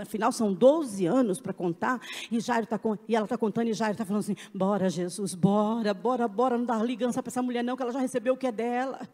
Afinal, 0.00 0.30
são 0.30 0.54
12 0.54 1.04
anos 1.04 1.40
para 1.40 1.52
contar. 1.52 2.00
E, 2.30 2.38
Jairo 2.38 2.66
tá, 2.66 2.78
e 3.08 3.16
ela 3.16 3.26
está 3.26 3.36
contando, 3.36 3.68
e 3.68 3.74
Jairo 3.74 3.92
está 3.92 4.04
falando 4.04 4.20
assim: 4.20 4.36
bora, 4.54 4.88
Jesus, 4.88 5.34
bora, 5.34 5.92
bora, 5.92 6.28
bora. 6.28 6.56
Não 6.56 6.64
dá 6.64 6.80
ligança 6.82 7.22
para 7.22 7.30
essa 7.30 7.42
mulher, 7.42 7.64
não, 7.64 7.76
que 7.76 7.82
ela 7.82 7.92
já 7.92 7.98
recebeu 7.98 8.34
o 8.34 8.36
que 8.36 8.46
é 8.46 8.52
dela. 8.52 9.08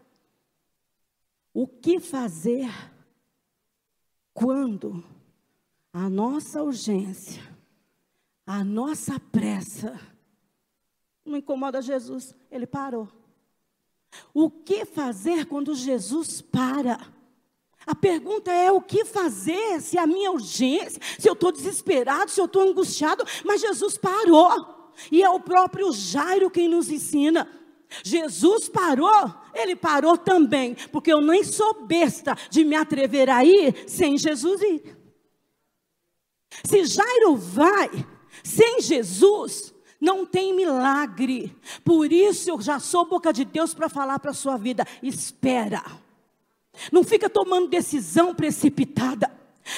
O 1.55 1.67
que 1.67 1.99
fazer 1.99 2.71
quando 4.35 5.03
a 5.93 6.09
nossa 6.11 6.63
urgência, 6.63 7.43
a 8.47 8.63
nossa 8.63 9.19
pressa, 9.19 9.99
não 11.25 11.39
incomoda 11.39 11.81
Jesus? 11.81 12.35
Ele 12.51 12.67
parou. 12.67 13.09
O 14.35 14.51
que 14.51 14.85
fazer 14.85 15.47
quando 15.47 15.75
Jesus 15.75 16.43
para? 16.43 17.01
A 17.87 17.95
pergunta 17.95 18.51
é 18.53 18.71
o 18.71 18.81
que 18.81 19.05
fazer 19.05 19.81
se 19.81 19.99
a 19.99 20.07
minha 20.07 20.31
urgência, 20.31 21.01
se 21.19 21.29
eu 21.29 21.33
estou 21.33 21.51
desesperado, 21.51 22.31
se 22.31 22.41
eu 22.41 22.45
estou 22.45 22.63
angustiado, 22.63 23.25
mas 23.45 23.61
Jesus 23.61 23.99
parou. 23.99 24.93
E 25.11 25.23
é 25.23 25.29
o 25.29 25.41
próprio 25.41 25.93
Jairo 25.93 26.51
quem 26.51 26.69
nos 26.69 26.91
ensina. 26.91 27.49
Jesus 28.03 28.69
parou, 28.69 29.35
ele 29.55 29.77
parou 29.77 30.17
também, 30.17 30.75
porque 30.91 31.13
eu 31.13 31.21
nem 31.21 31.45
sou 31.45 31.85
besta 31.85 32.37
de 32.49 32.65
me 32.65 32.75
atrever 32.75 33.29
a 33.29 33.45
ir 33.45 33.85
sem 33.87 34.17
Jesus 34.17 34.63
ir. 34.63 34.97
Se 36.65 36.85
Jairo 36.85 37.37
vai 37.37 37.91
sem 38.43 38.81
Jesus, 38.81 39.75
não 40.01 40.25
tem 40.27 40.55
milagre. 40.55 41.57
Por 41.85 42.11
isso 42.13 42.51
eu 42.51 42.61
já 42.61 42.79
sou 42.79 43.07
boca 43.07 43.33
de 43.33 43.45
Deus 43.45 43.75
para 43.75 43.89
falar 43.89 44.19
para 44.19 44.31
a 44.31 44.35
sua 44.35 44.57
vida: 44.57 44.87
espera. 45.03 45.83
Não 46.91 47.05
fica 47.05 47.29
tomando 47.29 47.69
decisão 47.69 48.35
precipitada. 48.35 49.31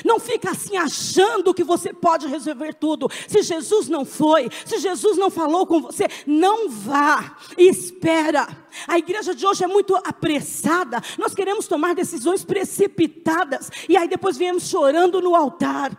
Não 0.04 0.18
fica 0.18 0.50
assim 0.50 0.76
achando 0.76 1.52
que 1.52 1.62
você 1.62 1.92
pode 1.92 2.26
resolver 2.26 2.74
tudo. 2.74 3.08
Se 3.28 3.42
Jesus 3.42 3.88
não 3.88 4.04
foi, 4.04 4.48
se 4.64 4.78
Jesus 4.78 5.16
não 5.16 5.30
falou 5.30 5.66
com 5.66 5.82
você, 5.82 6.08
não 6.26 6.70
vá. 6.70 7.36
Espera. 7.58 8.48
A 8.88 8.98
igreja 8.98 9.34
de 9.34 9.46
hoje 9.46 9.62
é 9.62 9.66
muito 9.66 9.94
apressada. 9.96 11.02
Nós 11.18 11.34
queremos 11.34 11.68
tomar 11.68 11.94
decisões 11.94 12.44
precipitadas 12.44 13.70
e 13.88 13.96
aí 13.96 14.08
depois 14.08 14.38
viemos 14.38 14.68
chorando 14.68 15.20
no 15.20 15.34
altar. 15.34 15.92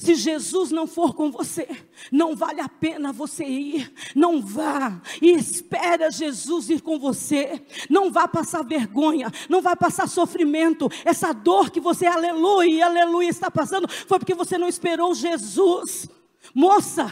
Se 0.00 0.14
Jesus 0.14 0.70
não 0.70 0.86
for 0.86 1.12
com 1.12 1.28
você, 1.28 1.68
não 2.12 2.36
vale 2.36 2.60
a 2.60 2.68
pena 2.68 3.12
você 3.12 3.44
ir. 3.44 3.92
Não 4.14 4.40
vá 4.40 5.02
e 5.20 5.32
espera 5.32 6.08
Jesus 6.08 6.70
ir 6.70 6.80
com 6.80 7.00
você. 7.00 7.60
Não 7.90 8.08
vá 8.08 8.28
passar 8.28 8.62
vergonha, 8.62 9.28
não 9.48 9.60
vá 9.60 9.74
passar 9.74 10.08
sofrimento. 10.08 10.88
Essa 11.04 11.32
dor 11.32 11.70
que 11.70 11.80
você, 11.80 12.06
aleluia, 12.06 12.86
aleluia, 12.86 13.28
está 13.28 13.50
passando, 13.50 13.88
foi 13.88 14.20
porque 14.20 14.36
você 14.36 14.56
não 14.56 14.68
esperou 14.68 15.12
Jesus. 15.16 16.08
Moça, 16.54 17.10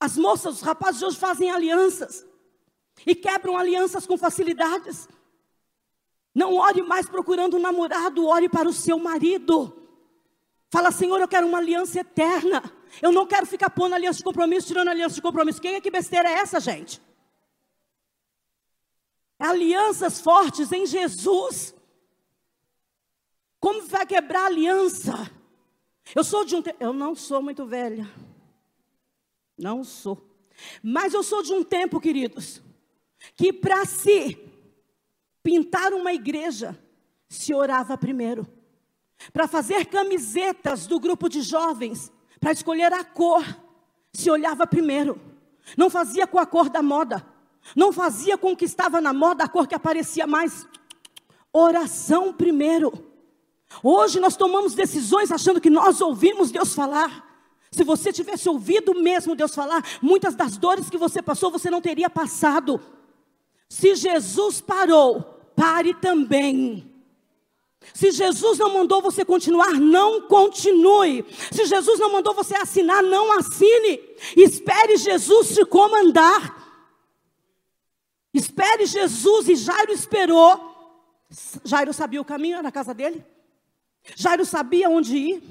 as 0.00 0.16
moças, 0.16 0.56
os 0.56 0.62
rapazes 0.62 1.00
de 1.00 1.04
hoje 1.04 1.18
fazem 1.18 1.50
alianças 1.50 2.26
e 3.06 3.14
quebram 3.14 3.58
alianças 3.58 4.06
com 4.06 4.16
facilidades. 4.16 5.06
Não 6.34 6.54
ore 6.54 6.80
mais 6.80 7.06
procurando 7.06 7.58
um 7.58 7.60
namorado, 7.60 8.26
ore 8.26 8.48
para 8.48 8.66
o 8.66 8.72
seu 8.72 8.98
marido. 8.98 9.83
Fala, 10.74 10.90
Senhor, 10.90 11.20
eu 11.20 11.28
quero 11.28 11.46
uma 11.46 11.58
aliança 11.58 12.00
eterna. 12.00 12.60
Eu 13.00 13.12
não 13.12 13.28
quero 13.28 13.46
ficar 13.46 13.70
pondo 13.70 13.94
aliança 13.94 14.18
de 14.18 14.24
compromisso, 14.24 14.66
tirando 14.66 14.88
aliança 14.88 15.14
de 15.14 15.22
compromisso. 15.22 15.60
Quem 15.60 15.76
é 15.76 15.80
que 15.80 15.88
besteira 15.88 16.28
é 16.28 16.32
essa, 16.32 16.58
gente? 16.58 17.00
Alianças 19.38 20.20
fortes 20.20 20.72
em 20.72 20.84
Jesus. 20.84 21.72
Como 23.60 23.86
vai 23.86 24.04
quebrar 24.04 24.46
aliança? 24.46 25.30
Eu 26.12 26.24
sou 26.24 26.44
de 26.44 26.56
um 26.56 26.62
eu 26.80 26.92
não 26.92 27.14
sou 27.14 27.40
muito 27.40 27.64
velha. 27.64 28.10
Não 29.56 29.84
sou. 29.84 30.28
Mas 30.82 31.14
eu 31.14 31.22
sou 31.22 31.40
de 31.40 31.52
um 31.52 31.62
tempo, 31.62 32.00
queridos, 32.00 32.60
que 33.36 33.52
para 33.52 33.84
se 33.84 34.36
pintar 35.40 35.92
uma 35.92 36.12
igreja 36.12 36.76
se 37.28 37.54
orava 37.54 37.96
primeiro 37.96 38.44
para 39.32 39.48
fazer 39.48 39.86
camisetas 39.86 40.86
do 40.86 41.00
grupo 41.00 41.28
de 41.28 41.42
jovens, 41.42 42.12
para 42.40 42.52
escolher 42.52 42.92
a 42.92 43.04
cor, 43.04 43.44
se 44.12 44.30
olhava 44.30 44.66
primeiro. 44.66 45.20
Não 45.76 45.88
fazia 45.88 46.26
com 46.26 46.38
a 46.38 46.46
cor 46.46 46.68
da 46.68 46.82
moda, 46.82 47.24
não 47.74 47.92
fazia 47.92 48.36
com 48.36 48.52
o 48.52 48.56
que 48.56 48.64
estava 48.64 49.00
na 49.00 49.12
moda 49.12 49.44
a 49.44 49.48
cor 49.48 49.66
que 49.66 49.74
aparecia 49.74 50.26
mais. 50.26 50.66
Oração 51.52 52.32
primeiro. 52.32 52.92
Hoje 53.82 54.20
nós 54.20 54.36
tomamos 54.36 54.74
decisões 54.74 55.32
achando 55.32 55.60
que 55.60 55.70
nós 55.70 56.00
ouvimos 56.00 56.50
Deus 56.50 56.74
falar. 56.74 57.24
Se 57.70 57.82
você 57.82 58.12
tivesse 58.12 58.48
ouvido 58.48 58.94
mesmo 58.94 59.34
Deus 59.34 59.54
falar, 59.54 59.84
muitas 60.00 60.36
das 60.36 60.56
dores 60.56 60.88
que 60.88 60.96
você 60.96 61.20
passou, 61.20 61.50
você 61.50 61.70
não 61.70 61.80
teria 61.80 62.08
passado. 62.08 62.80
Se 63.68 63.96
Jesus 63.96 64.60
parou, 64.60 65.22
pare 65.56 65.94
também. 65.94 66.93
Se 67.92 68.10
Jesus 68.10 68.58
não 68.58 68.72
mandou 68.72 69.02
você 69.02 69.24
continuar, 69.24 69.72
não 69.74 70.22
continue. 70.22 71.24
Se 71.52 71.66
Jesus 71.66 71.98
não 71.98 72.12
mandou 72.12 72.34
você 72.34 72.54
assinar, 72.56 73.02
não 73.02 73.38
assine. 73.38 74.00
Espere 74.36 74.96
Jesus 74.96 75.54
te 75.54 75.64
comandar. 75.64 76.62
Espere 78.32 78.86
Jesus 78.86 79.48
e 79.48 79.54
Jairo 79.54 79.92
esperou. 79.92 80.72
Jairo 81.64 81.92
sabia 81.92 82.20
o 82.20 82.24
caminho 82.24 82.62
na 82.62 82.72
casa 82.72 82.94
dele. 82.94 83.24
Jairo 84.16 84.44
sabia 84.44 84.88
onde 84.88 85.16
ir. 85.16 85.42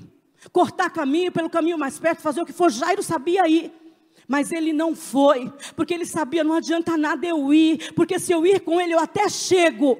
Cortar 0.51 0.89
caminho 0.89 1.31
pelo 1.31 1.49
caminho 1.49 1.77
mais 1.77 1.97
perto, 1.97 2.21
fazer 2.21 2.41
o 2.41 2.45
que 2.45 2.51
for. 2.51 2.69
Jairo 2.69 3.01
sabia 3.01 3.47
ir. 3.47 3.71
Mas 4.27 4.51
ele 4.51 4.71
não 4.71 4.95
foi, 4.95 5.51
porque 5.75 5.93
ele 5.93 6.05
sabia, 6.05 6.45
não 6.45 6.55
adianta 6.55 6.95
nada 6.95 7.25
eu 7.25 7.53
ir, 7.53 7.93
porque 7.93 8.17
se 8.17 8.31
eu 8.31 8.45
ir 8.45 8.61
com 8.61 8.79
ele 8.79 8.93
eu 8.93 8.99
até 8.99 9.27
chego 9.27 9.99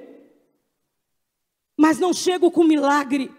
mas 1.83 1.99
não 1.99 2.13
chego 2.13 2.49
com 2.49 2.63
milagre. 2.63 3.29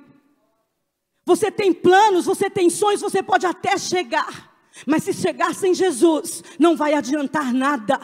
Você 1.24 1.50
tem 1.50 1.72
planos, 1.72 2.26
você 2.26 2.50
tem 2.50 2.68
sonhos, 2.68 3.00
você 3.00 3.22
pode 3.22 3.46
até 3.46 3.78
chegar, 3.78 4.54
mas 4.87 5.04
se 5.04 5.14
chegar 5.14 5.54
sem 5.54 5.72
Jesus, 5.72 6.44
não 6.59 6.76
vai 6.76 6.92
adiantar 6.92 7.54
nada. 7.54 7.98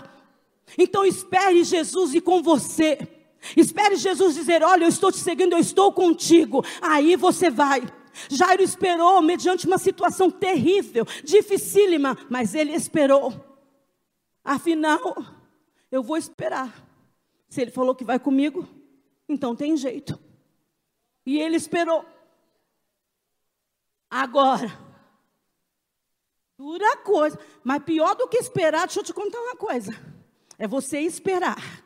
Então 0.78 1.04
espere 1.04 1.62
Jesus 1.62 2.14
ir 2.14 2.22
com 2.22 2.42
você. 2.42 3.06
Espere 3.54 3.96
Jesus 3.96 4.34
dizer: 4.34 4.62
Olha, 4.62 4.84
eu 4.84 4.88
estou 4.88 5.12
te 5.12 5.18
seguindo, 5.18 5.52
eu 5.52 5.58
estou 5.58 5.92
contigo. 5.92 6.64
Aí 6.80 7.16
você 7.16 7.50
vai. 7.50 7.82
Jairo 8.30 8.62
esperou 8.62 9.20
mediante 9.20 9.66
uma 9.66 9.76
situação 9.76 10.30
terrível, 10.30 11.04
dificílima, 11.22 12.16
mas 12.30 12.54
ele 12.54 12.72
esperou. 12.72 13.34
Afinal, 14.42 15.22
eu 15.92 16.02
vou 16.02 16.16
esperar. 16.16 16.82
Se 17.46 17.60
ele 17.60 17.70
falou 17.70 17.94
que 17.94 18.04
vai 18.04 18.18
comigo, 18.18 18.66
então 19.28 19.54
tem 19.54 19.76
jeito. 19.76 20.29
E 21.24 21.38
ele 21.38 21.56
esperou. 21.56 22.04
Agora, 24.08 24.68
dura 26.58 26.96
coisa, 26.98 27.38
mas 27.62 27.82
pior 27.84 28.14
do 28.16 28.28
que 28.28 28.38
esperar, 28.38 28.86
deixa 28.86 29.00
eu 29.00 29.04
te 29.04 29.12
contar 29.12 29.38
uma 29.38 29.56
coisa: 29.56 29.92
é 30.58 30.66
você 30.66 31.00
esperar. 31.00 31.84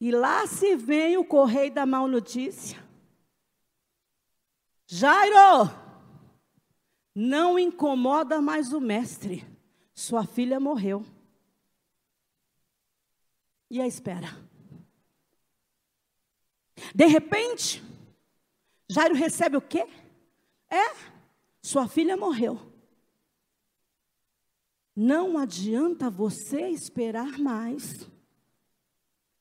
E 0.00 0.10
lá 0.10 0.46
se 0.46 0.74
vem 0.76 1.18
o 1.18 1.24
correio 1.24 1.74
da 1.74 1.84
mal 1.84 2.08
notícia. 2.08 2.82
Jairo, 4.86 5.70
não 7.14 7.58
incomoda 7.58 8.40
mais 8.40 8.72
o 8.72 8.80
mestre. 8.80 9.46
Sua 9.92 10.24
filha 10.24 10.58
morreu. 10.58 11.04
E 13.70 13.80
a 13.80 13.86
espera. 13.86 14.49
De 16.94 17.06
repente, 17.06 17.82
Jairo 18.88 19.14
recebe 19.14 19.56
o 19.56 19.60
quê? 19.60 19.86
É, 20.68 20.94
sua 21.62 21.86
filha 21.88 22.16
morreu. 22.16 22.60
Não 24.94 25.38
adianta 25.38 26.10
você 26.10 26.68
esperar 26.68 27.38
mais. 27.38 28.08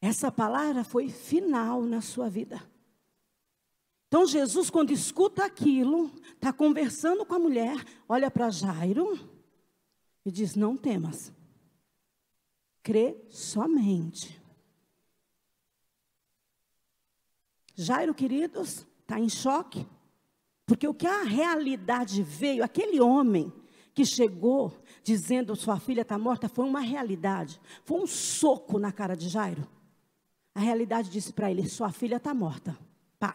Essa 0.01 0.31
palavra 0.31 0.83
foi 0.83 1.09
final 1.09 1.81
na 1.81 2.01
sua 2.01 2.29
vida. 2.29 2.61
Então 4.07 4.25
Jesus, 4.25 4.69
quando 4.69 4.91
escuta 4.91 5.45
aquilo, 5.45 6.11
está 6.33 6.51
conversando 6.51 7.25
com 7.25 7.35
a 7.35 7.39
mulher, 7.39 7.75
olha 8.07 8.31
para 8.31 8.49
Jairo 8.49 9.19
e 10.25 10.31
diz: 10.31 10.55
Não 10.55 10.75
temas, 10.75 11.31
crê 12.81 13.21
somente. 13.29 14.38
Jairo, 17.81 18.13
queridos, 18.13 18.85
está 19.01 19.17
em 19.17 19.29
choque, 19.29 19.87
porque 20.65 20.85
o 20.85 20.93
que 20.93 21.07
a 21.07 21.23
realidade 21.23 22.21
veio, 22.21 22.61
aquele 22.61 22.99
homem 22.99 23.53
que 23.93 24.05
chegou 24.05 24.73
dizendo 25.01 25.55
sua 25.55 25.79
filha 25.79 26.01
está 26.01 26.17
morta, 26.17 26.49
foi 26.49 26.65
uma 26.65 26.81
realidade, 26.81 27.59
foi 27.85 28.01
um 28.01 28.05
soco 28.05 28.77
na 28.77 28.91
cara 28.91 29.15
de 29.15 29.29
Jairo. 29.29 29.65
A 30.53 30.59
realidade 30.59 31.09
disse 31.09 31.31
para 31.31 31.49
ele: 31.49 31.69
Sua 31.69 31.89
filha 31.89 32.17
está 32.17 32.33
morta. 32.33 32.77
Pá. 33.17 33.33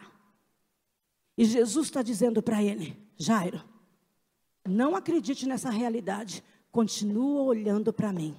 E 1.35 1.43
Jesus 1.43 1.87
está 1.87 2.03
dizendo 2.03 2.39
para 2.43 2.61
ele: 2.61 2.95
Jairo, 3.17 3.63
não 4.63 4.95
acredite 4.95 5.47
nessa 5.47 5.71
realidade, 5.71 6.43
continua 6.71 7.41
olhando 7.41 7.91
para 7.91 8.13
mim. 8.13 8.37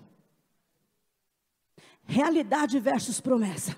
Realidade 2.04 2.78
versus 2.78 3.20
promessa. 3.20 3.76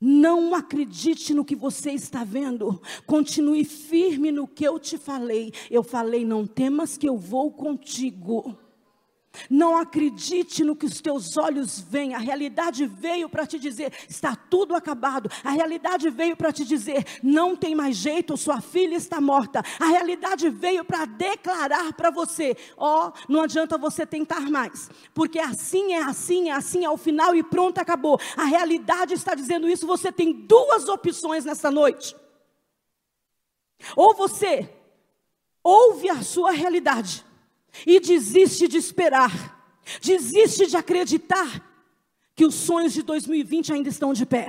Não 0.00 0.54
acredite 0.54 1.34
no 1.34 1.44
que 1.44 1.54
você 1.54 1.90
está 1.90 2.24
vendo. 2.24 2.80
Continue 3.06 3.64
firme 3.64 4.32
no 4.32 4.48
que 4.48 4.64
eu 4.64 4.78
te 4.78 4.96
falei. 4.96 5.52
Eu 5.70 5.82
falei: 5.82 6.24
não 6.24 6.46
temas 6.46 6.96
que 6.96 7.06
eu 7.06 7.18
vou 7.18 7.52
contigo. 7.52 8.56
Não 9.48 9.76
acredite 9.76 10.64
no 10.64 10.74
que 10.74 10.86
os 10.86 11.00
teus 11.00 11.36
olhos 11.36 11.78
veem. 11.78 12.14
A 12.14 12.18
realidade 12.18 12.86
veio 12.86 13.28
para 13.28 13.46
te 13.46 13.58
dizer: 13.58 13.92
está 14.08 14.34
tudo 14.50 14.74
acabado. 14.74 15.30
A 15.44 15.50
realidade 15.50 16.10
veio 16.10 16.36
para 16.36 16.52
te 16.52 16.64
dizer: 16.64 17.06
não 17.22 17.56
tem 17.56 17.74
mais 17.74 17.96
jeito, 17.96 18.36
sua 18.36 18.60
filha 18.60 18.96
está 18.96 19.20
morta. 19.20 19.62
A 19.78 19.86
realidade 19.86 20.50
veio 20.50 20.84
para 20.84 21.04
declarar 21.04 21.92
para 21.92 22.10
você: 22.10 22.56
ó, 22.76 23.08
oh, 23.08 23.12
não 23.28 23.42
adianta 23.42 23.78
você 23.78 24.04
tentar 24.04 24.50
mais, 24.50 24.90
porque 25.14 25.38
assim 25.38 25.92
é 25.92 26.02
assim, 26.02 26.50
é 26.50 26.52
assim, 26.52 26.84
é 26.84 26.90
o 26.90 26.96
final 26.96 27.34
e 27.34 27.42
pronto, 27.42 27.78
acabou. 27.78 28.20
A 28.36 28.44
realidade 28.44 29.14
está 29.14 29.34
dizendo 29.34 29.68
isso. 29.68 29.86
Você 29.86 30.10
tem 30.10 30.32
duas 30.32 30.88
opções 30.88 31.44
nessa 31.44 31.70
noite. 31.70 32.16
Ou 33.96 34.14
você 34.14 34.68
ouve 35.62 36.10
a 36.10 36.22
sua 36.22 36.50
realidade 36.50 37.24
e 37.86 38.00
desiste 38.00 38.66
de 38.66 38.76
esperar, 38.76 39.30
desiste 40.02 40.66
de 40.66 40.76
acreditar 40.76 41.69
que 42.40 42.46
os 42.46 42.54
sonhos 42.54 42.94
de 42.94 43.02
2020 43.02 43.70
ainda 43.70 43.90
estão 43.90 44.14
de 44.14 44.24
pé. 44.24 44.48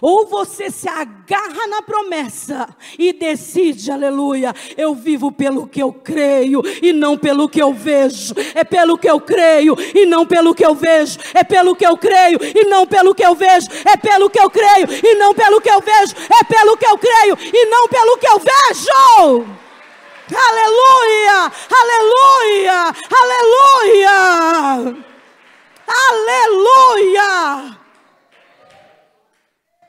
Ou 0.00 0.26
você 0.26 0.70
se 0.70 0.88
agarra 0.88 1.66
na 1.66 1.82
promessa 1.82 2.74
e 2.98 3.12
decide, 3.12 3.90
aleluia, 3.90 4.54
eu 4.74 4.94
vivo 4.94 5.30
pelo 5.30 5.66
que 5.66 5.82
eu 5.82 5.92
creio 5.92 6.62
e 6.80 6.94
não 6.94 7.18
pelo 7.18 7.46
que 7.46 7.60
eu 7.60 7.74
vejo. 7.74 8.32
É 8.54 8.64
pelo 8.64 8.96
que 8.96 9.06
eu 9.06 9.20
creio 9.20 9.76
e 9.94 10.06
não 10.06 10.24
pelo 10.24 10.54
que 10.54 10.64
eu 10.64 10.74
vejo. 10.74 11.18
É 11.34 11.44
pelo 11.44 11.76
que 11.76 11.84
eu 11.84 11.94
creio 11.98 12.38
e 12.42 12.64
não 12.64 12.86
pelo 12.86 13.14
que 13.14 13.22
eu 13.22 13.34
vejo. 13.34 13.68
É 13.84 13.98
pelo 13.98 14.30
que 14.30 14.40
eu 14.40 14.48
creio 14.48 14.88
e 14.90 15.14
não 15.16 15.34
pelo 15.34 15.60
que 15.60 15.68
eu 15.68 15.82
vejo. 15.82 16.14
É 16.40 16.44
pelo 16.44 16.78
que 16.78 16.86
eu 16.86 16.96
creio 16.96 17.36
e 17.52 17.66
não 17.66 17.86
pelo 17.86 18.16
que 18.16 18.26
eu 18.26 18.38
vejo. 18.38 19.46
Aleluia! 20.32 21.52
Aleluia! 21.68 22.94
Aleluia! 23.20 25.13
Aleluia! 25.86 27.78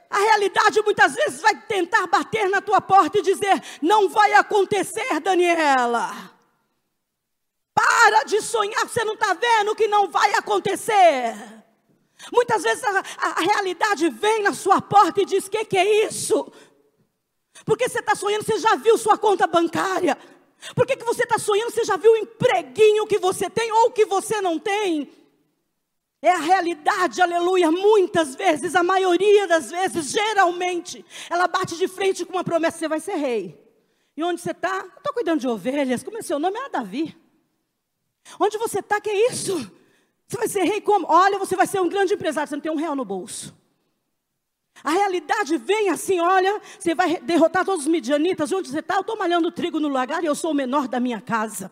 A 0.10 0.20
realidade 0.20 0.82
muitas 0.82 1.14
vezes 1.14 1.42
vai 1.42 1.56
tentar 1.64 2.08
bater 2.08 2.50
na 2.50 2.62
tua 2.62 2.80
porta 2.80 3.18
e 3.18 3.22
dizer: 3.22 3.62
não 3.82 4.08
vai 4.08 4.34
acontecer, 4.34 5.20
Daniela. 5.20 6.34
Para 7.74 8.24
de 8.24 8.42
sonhar, 8.42 8.88
você 8.88 9.04
não 9.04 9.16
está 9.16 9.34
vendo 9.34 9.76
que 9.76 9.88
não 9.88 10.08
vai 10.08 10.34
acontecer. 10.36 11.36
Muitas 12.32 12.64
vezes 12.64 12.82
a, 12.84 13.00
a, 13.00 13.30
a, 13.32 13.42
realidade 13.42 14.10
vem 14.10 14.42
na 14.42 14.54
sua 14.54 14.82
porta 14.82 15.22
e 15.22 15.26
diz: 15.26 15.48
O 15.48 15.50
que, 15.50 15.66
que 15.66 15.78
é 15.78 16.06
isso? 16.06 16.50
Porque 17.66 17.90
você 17.90 18.00
está 18.00 18.16
sonhando, 18.16 18.46
você 18.46 18.58
já 18.58 18.76
viu 18.76 18.98
sua 18.98 19.18
conta 19.18 19.46
bancária. 19.46 20.18
Por 20.74 20.86
que, 20.86 20.96
que 20.96 21.04
você 21.04 21.24
está 21.24 21.38
sonhando? 21.38 21.72
Você 21.72 21.84
já 21.84 21.98
viu 21.98 22.14
o 22.14 22.18
empreguinho 22.18 23.06
que 23.06 23.20
você 23.20 23.50
tem 23.50 23.72
ou 23.72 23.92
que 23.92 24.06
você 24.06 24.40
não 24.40 24.58
tem? 24.58 25.12
É 26.26 26.32
a 26.32 26.40
realidade, 26.40 27.22
aleluia. 27.22 27.72
Muitas 27.72 28.34
vezes, 28.34 28.76
a 28.76 28.82
maioria 28.82 29.48
das 29.48 29.70
vezes, 29.70 30.10
geralmente, 30.10 31.06
ela 31.30 31.48
bate 31.48 31.78
de 31.78 31.88
frente 31.88 32.26
com 32.26 32.34
uma 32.34 32.44
promessa: 32.44 32.80
você 32.80 32.88
vai 32.88 33.00
ser 33.00 33.14
rei. 33.14 33.64
E 34.18 34.24
onde 34.24 34.42
você 34.42 34.50
está? 34.50 34.84
Estou 34.98 35.14
cuidando 35.14 35.42
de 35.42 35.48
ovelhas. 35.48 36.02
Como 36.02 36.18
é 36.18 36.24
seu 36.24 36.40
nome? 36.40 36.58
É 36.58 36.68
Davi. 36.68 37.16
Onde 38.40 38.58
você 38.58 38.80
está? 38.80 39.00
Que 39.00 39.12
é 39.12 39.30
isso? 39.30 39.72
Você 40.28 40.38
vai 40.38 40.48
ser 40.48 40.64
rei 40.64 40.82
como? 40.82 41.06
Olha, 41.08 41.38
você 41.38 41.56
vai 41.56 41.68
ser 41.68 41.80
um 41.80 41.88
grande 41.88 42.16
empresário. 42.16 42.50
Você 42.50 42.56
não 42.56 42.62
tem 42.64 42.72
um 42.72 42.76
real 42.76 42.96
no 42.96 43.06
bolso. 43.06 43.56
A 44.84 44.90
realidade 44.90 45.58
vem 45.58 45.92
assim: 45.92 46.20
olha, 46.20 46.60
você 46.80 46.96
vai 46.96 47.20
derrotar 47.20 47.64
todos 47.64 47.86
os 47.86 47.92
midianitas. 47.92 48.52
Onde 48.52 48.72
você 48.72 48.80
está? 48.80 48.96
Eu 48.96 49.02
estou 49.02 49.16
malhando 49.16 49.52
trigo 49.52 49.80
no 49.80 49.90
lagar 49.90 50.24
e 50.24 50.26
eu 50.26 50.34
sou 50.34 50.50
o 50.50 50.56
menor 50.56 50.88
da 50.88 51.00
minha 51.00 51.22
casa. 51.22 51.72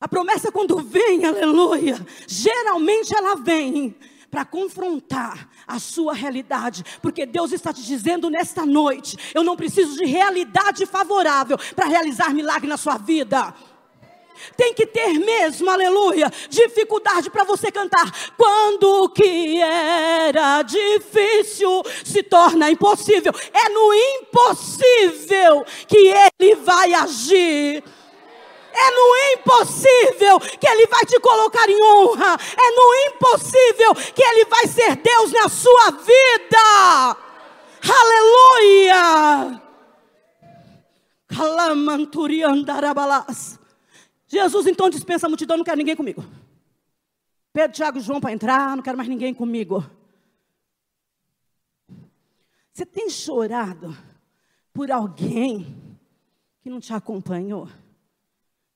A 0.00 0.06
promessa, 0.06 0.52
quando 0.52 0.78
vem, 0.78 1.24
aleluia, 1.24 1.98
geralmente 2.26 3.14
ela 3.14 3.34
vem 3.34 3.96
para 4.30 4.44
confrontar 4.44 5.48
a 5.66 5.78
sua 5.78 6.14
realidade, 6.14 6.84
porque 7.02 7.26
Deus 7.26 7.50
está 7.50 7.72
te 7.72 7.82
dizendo 7.82 8.30
nesta 8.30 8.64
noite: 8.64 9.16
eu 9.34 9.42
não 9.42 9.56
preciso 9.56 9.96
de 9.96 10.04
realidade 10.04 10.86
favorável 10.86 11.58
para 11.74 11.86
realizar 11.86 12.32
milagre 12.32 12.68
na 12.68 12.76
sua 12.76 12.96
vida 12.96 13.54
tem 14.56 14.72
que 14.72 14.86
ter 14.86 15.14
mesmo, 15.14 15.68
aleluia, 15.68 16.30
dificuldade 16.48 17.30
para 17.30 17.44
você 17.44 17.70
cantar. 17.70 18.10
Quando 18.36 19.04
o 19.04 19.08
que 19.08 19.60
era 19.60 20.62
difícil 20.62 21.82
se 22.04 22.22
torna 22.22 22.70
impossível, 22.70 23.32
é 23.52 23.68
no 23.68 23.94
impossível 23.94 25.64
que 25.86 26.12
ele 26.40 26.54
vai 26.56 26.94
agir. 26.94 27.82
É 28.80 28.90
no 28.90 29.16
impossível 29.34 30.38
que 30.58 30.68
Ele 30.68 30.86
vai 30.86 31.04
te 31.04 31.18
colocar 31.20 31.68
em 31.68 31.82
honra. 31.82 32.36
É 32.56 32.70
no 32.70 32.94
impossível 33.12 33.94
que 34.14 34.22
Ele 34.22 34.44
vai 34.44 34.66
ser 34.68 34.96
Deus 34.96 35.32
na 35.32 35.48
sua 35.48 35.90
vida. 35.90 37.16
Aleluia. 37.82 39.62
Jesus 44.26 44.66
então 44.66 44.88
dispensa 44.88 45.26
a 45.26 45.28
multidão, 45.28 45.56
não 45.56 45.64
quer 45.64 45.76
ninguém 45.76 45.96
comigo. 45.96 46.24
Pedro, 47.52 47.76
Tiago 47.76 47.98
e 47.98 48.00
João 48.00 48.20
para 48.20 48.32
entrar, 48.32 48.76
não 48.76 48.82
quero 48.82 48.96
mais 48.96 49.08
ninguém 49.08 49.34
comigo. 49.34 49.84
Você 52.72 52.86
tem 52.86 53.10
chorado 53.10 53.96
por 54.72 54.90
alguém 54.92 55.76
que 56.60 56.70
não 56.70 56.78
te 56.78 56.92
acompanhou? 56.92 57.68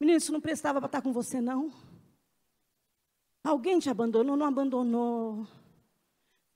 Menino, 0.03 0.19
isso 0.19 0.33
não 0.33 0.41
prestava 0.41 0.81
para 0.81 0.89
estar 0.89 1.01
com 1.01 1.13
você, 1.13 1.41
não. 1.41 1.73
Alguém 3.45 3.79
te 3.79 3.89
abandonou, 3.89 4.37
não 4.37 4.47
abandonou. 4.47 5.47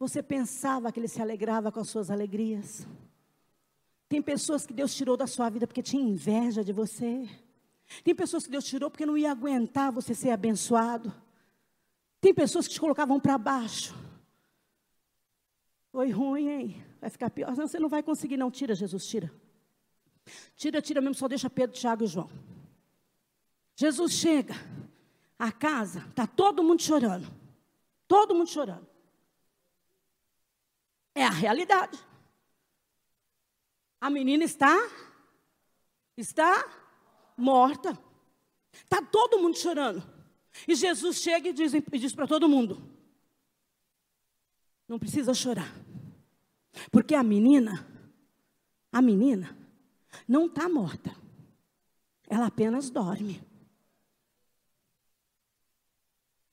Você 0.00 0.20
pensava 0.20 0.90
que 0.90 0.98
ele 0.98 1.06
se 1.06 1.22
alegrava 1.22 1.70
com 1.70 1.78
as 1.78 1.88
suas 1.88 2.10
alegrias. 2.10 2.84
Tem 4.08 4.20
pessoas 4.20 4.66
que 4.66 4.74
Deus 4.74 4.92
tirou 4.92 5.16
da 5.16 5.28
sua 5.28 5.48
vida 5.48 5.64
porque 5.64 5.80
tinha 5.80 6.02
inveja 6.02 6.64
de 6.64 6.72
você. 6.72 7.28
Tem 8.02 8.16
pessoas 8.16 8.46
que 8.46 8.50
Deus 8.50 8.64
tirou 8.64 8.90
porque 8.90 9.06
não 9.06 9.16
ia 9.16 9.30
aguentar 9.30 9.92
você 9.92 10.12
ser 10.12 10.30
abençoado. 10.30 11.14
Tem 12.20 12.34
pessoas 12.34 12.66
que 12.66 12.74
te 12.74 12.80
colocavam 12.80 13.20
para 13.20 13.38
baixo. 13.38 13.94
Foi 15.92 16.10
ruim, 16.10 16.48
hein? 16.48 16.84
Vai 17.00 17.10
ficar 17.10 17.30
pior. 17.30 17.56
Não, 17.56 17.68
você 17.68 17.78
não 17.78 17.88
vai 17.88 18.02
conseguir, 18.02 18.36
não. 18.36 18.50
Tira, 18.50 18.74
Jesus, 18.74 19.06
tira. 19.06 19.32
Tira, 20.56 20.82
tira 20.82 21.00
mesmo, 21.00 21.14
só 21.14 21.28
deixa 21.28 21.48
Pedro, 21.48 21.76
Tiago 21.76 22.02
e 22.02 22.08
João. 22.08 22.55
Jesus 23.76 24.14
chega 24.14 24.54
à 25.38 25.52
casa, 25.52 26.00
está 26.08 26.26
todo 26.26 26.64
mundo 26.64 26.82
chorando. 26.82 27.30
Todo 28.08 28.34
mundo 28.34 28.48
chorando. 28.48 28.88
É 31.14 31.24
a 31.24 31.30
realidade. 31.30 31.98
A 34.00 34.08
menina 34.08 34.44
está 34.44 34.74
está 36.16 36.66
morta. 37.36 37.98
Está 38.72 39.02
todo 39.02 39.38
mundo 39.38 39.58
chorando. 39.58 40.02
E 40.66 40.74
Jesus 40.74 41.18
chega 41.18 41.48
e 41.48 41.52
diz, 41.52 41.72
diz 41.72 42.14
para 42.14 42.26
todo 42.26 42.48
mundo: 42.48 42.82
Não 44.88 44.98
precisa 44.98 45.34
chorar. 45.34 45.70
Porque 46.90 47.14
a 47.14 47.22
menina, 47.22 47.86
a 48.90 49.02
menina, 49.02 49.56
não 50.26 50.46
está 50.46 50.68
morta. 50.68 51.14
Ela 52.26 52.46
apenas 52.46 52.88
dorme. 52.90 53.42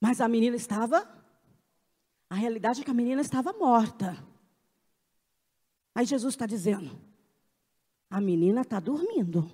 Mas 0.04 0.20
a 0.20 0.28
menina 0.28 0.58
estava. 0.58 1.08
A 2.30 2.36
realidade 2.36 2.82
é 2.82 2.84
que 2.84 2.92
a 2.92 2.94
menina 2.94 3.22
estava 3.22 3.54
morta. 3.54 4.22
Aí 5.96 6.06
Jesus 6.06 6.34
está 6.34 6.46
dizendo: 6.46 7.00
a 8.10 8.20
menina 8.20 8.64
está 8.64 8.82
dormindo. 8.82 9.50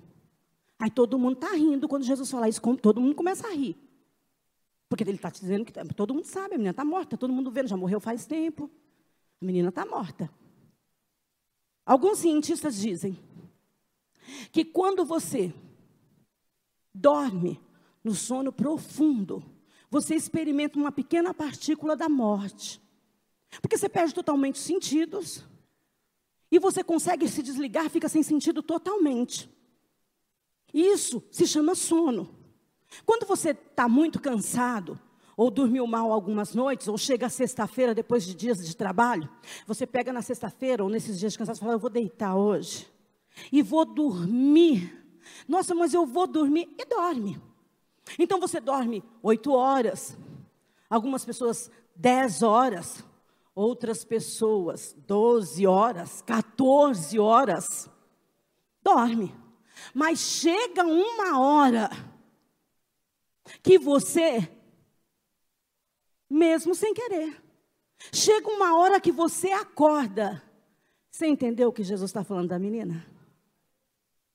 Aí 0.76 0.90
todo 0.90 1.16
mundo 1.20 1.34
está 1.34 1.54
rindo 1.54 1.86
quando 1.86 2.02
Jesus 2.02 2.28
fala 2.28 2.48
isso, 2.48 2.60
todo 2.78 3.00
mundo 3.00 3.14
começa 3.14 3.46
a 3.46 3.52
rir. 3.52 3.76
Porque 4.88 5.04
ele 5.04 5.12
está 5.12 5.30
dizendo 5.30 5.64
que 5.64 5.72
todo 5.94 6.12
mundo 6.12 6.26
sabe, 6.26 6.54
a 6.56 6.58
menina 6.58 6.72
está 6.72 6.84
morta, 6.84 7.16
todo 7.16 7.32
mundo 7.32 7.52
vendo, 7.52 7.68
já 7.68 7.76
morreu 7.76 8.00
faz 8.00 8.26
tempo. 8.26 8.68
A 9.40 9.44
menina 9.44 9.68
está 9.68 9.86
morta. 9.86 10.28
Alguns 11.86 12.18
cientistas 12.18 12.74
dizem 12.74 13.16
que 14.50 14.64
quando 14.64 15.04
você 15.04 15.54
dorme 16.92 17.60
no 18.02 18.16
sono 18.16 18.52
profundo, 18.52 19.44
você 19.90 20.14
experimenta 20.14 20.78
uma 20.78 20.92
pequena 20.92 21.34
partícula 21.34 21.96
da 21.96 22.08
morte. 22.08 22.80
Porque 23.60 23.76
você 23.76 23.88
perde 23.88 24.14
totalmente 24.14 24.54
os 24.54 24.62
sentidos. 24.62 25.44
E 26.50 26.58
você 26.58 26.84
consegue 26.84 27.28
se 27.28 27.42
desligar, 27.42 27.90
fica 27.90 28.08
sem 28.08 28.22
sentido 28.22 28.62
totalmente. 28.62 29.50
Isso 30.72 31.22
se 31.30 31.46
chama 31.46 31.74
sono. 31.74 32.34
Quando 33.04 33.26
você 33.26 33.50
está 33.50 33.88
muito 33.88 34.20
cansado, 34.20 34.98
ou 35.36 35.50
dormiu 35.50 35.86
mal 35.86 36.12
algumas 36.12 36.54
noites, 36.54 36.86
ou 36.86 36.98
chega 36.98 37.28
sexta-feira 37.28 37.94
depois 37.94 38.24
de 38.24 38.34
dias 38.34 38.64
de 38.64 38.76
trabalho, 38.76 39.28
você 39.66 39.86
pega 39.86 40.12
na 40.12 40.22
sexta-feira 40.22 40.84
ou 40.84 40.90
nesses 40.90 41.18
dias 41.18 41.36
cansados 41.36 41.58
e 41.58 41.60
fala: 41.60 41.74
Eu 41.74 41.78
vou 41.78 41.90
deitar 41.90 42.36
hoje 42.36 42.86
e 43.50 43.62
vou 43.62 43.84
dormir. 43.84 44.96
Nossa, 45.48 45.74
mas 45.74 45.94
eu 45.94 46.04
vou 46.04 46.26
dormir 46.26 46.68
e 46.78 46.84
dorme. 46.84 47.40
Então 48.18 48.40
você 48.40 48.60
dorme 48.60 49.02
oito 49.22 49.52
horas, 49.52 50.16
algumas 50.88 51.24
pessoas 51.24 51.70
dez 51.94 52.42
horas, 52.42 53.04
outras 53.54 54.04
pessoas 54.04 54.94
doze 55.06 55.66
horas, 55.66 56.22
14 56.22 57.18
horas. 57.18 57.90
Dorme. 58.82 59.34
Mas 59.94 60.18
chega 60.18 60.82
uma 60.84 61.38
hora 61.40 61.90
que 63.62 63.78
você, 63.78 64.50
mesmo 66.28 66.74
sem 66.74 66.94
querer, 66.94 67.42
chega 68.12 68.48
uma 68.48 68.76
hora 68.78 69.00
que 69.00 69.12
você 69.12 69.52
acorda. 69.52 70.42
Você 71.10 71.26
entendeu 71.26 71.68
o 71.68 71.72
que 71.72 71.82
Jesus 71.82 72.10
está 72.10 72.24
falando 72.24 72.48
da 72.48 72.58
menina? 72.58 73.04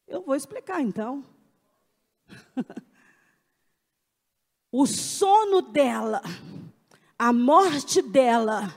Eu 0.07 0.21
vou 0.21 0.35
explicar 0.35 0.81
então. 0.81 1.23
o 4.77 4.85
sono 4.85 5.61
dela, 5.61 6.21
a 7.17 7.31
morte 7.31 8.01
dela, 8.01 8.75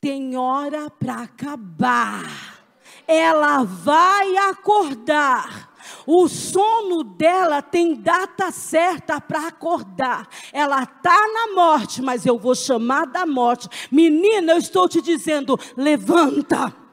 tem 0.00 0.36
hora 0.36 0.88
para 0.88 1.22
acabar. 1.22 2.62
Ela 3.04 3.64
vai 3.64 4.36
acordar. 4.36 5.74
O 6.06 6.28
sono 6.28 7.02
dela 7.02 7.60
tem 7.60 7.96
data 7.96 8.52
certa 8.52 9.20
para 9.20 9.48
acordar. 9.48 10.28
Ela 10.52 10.84
está 10.84 11.18
na 11.32 11.52
morte, 11.52 12.00
mas 12.00 12.24
eu 12.24 12.38
vou 12.38 12.54
chamar 12.54 13.04
da 13.04 13.26
morte. 13.26 13.68
Menina, 13.90 14.52
eu 14.52 14.58
estou 14.58 14.88
te 14.88 15.02
dizendo: 15.02 15.58
levanta. 15.76 16.83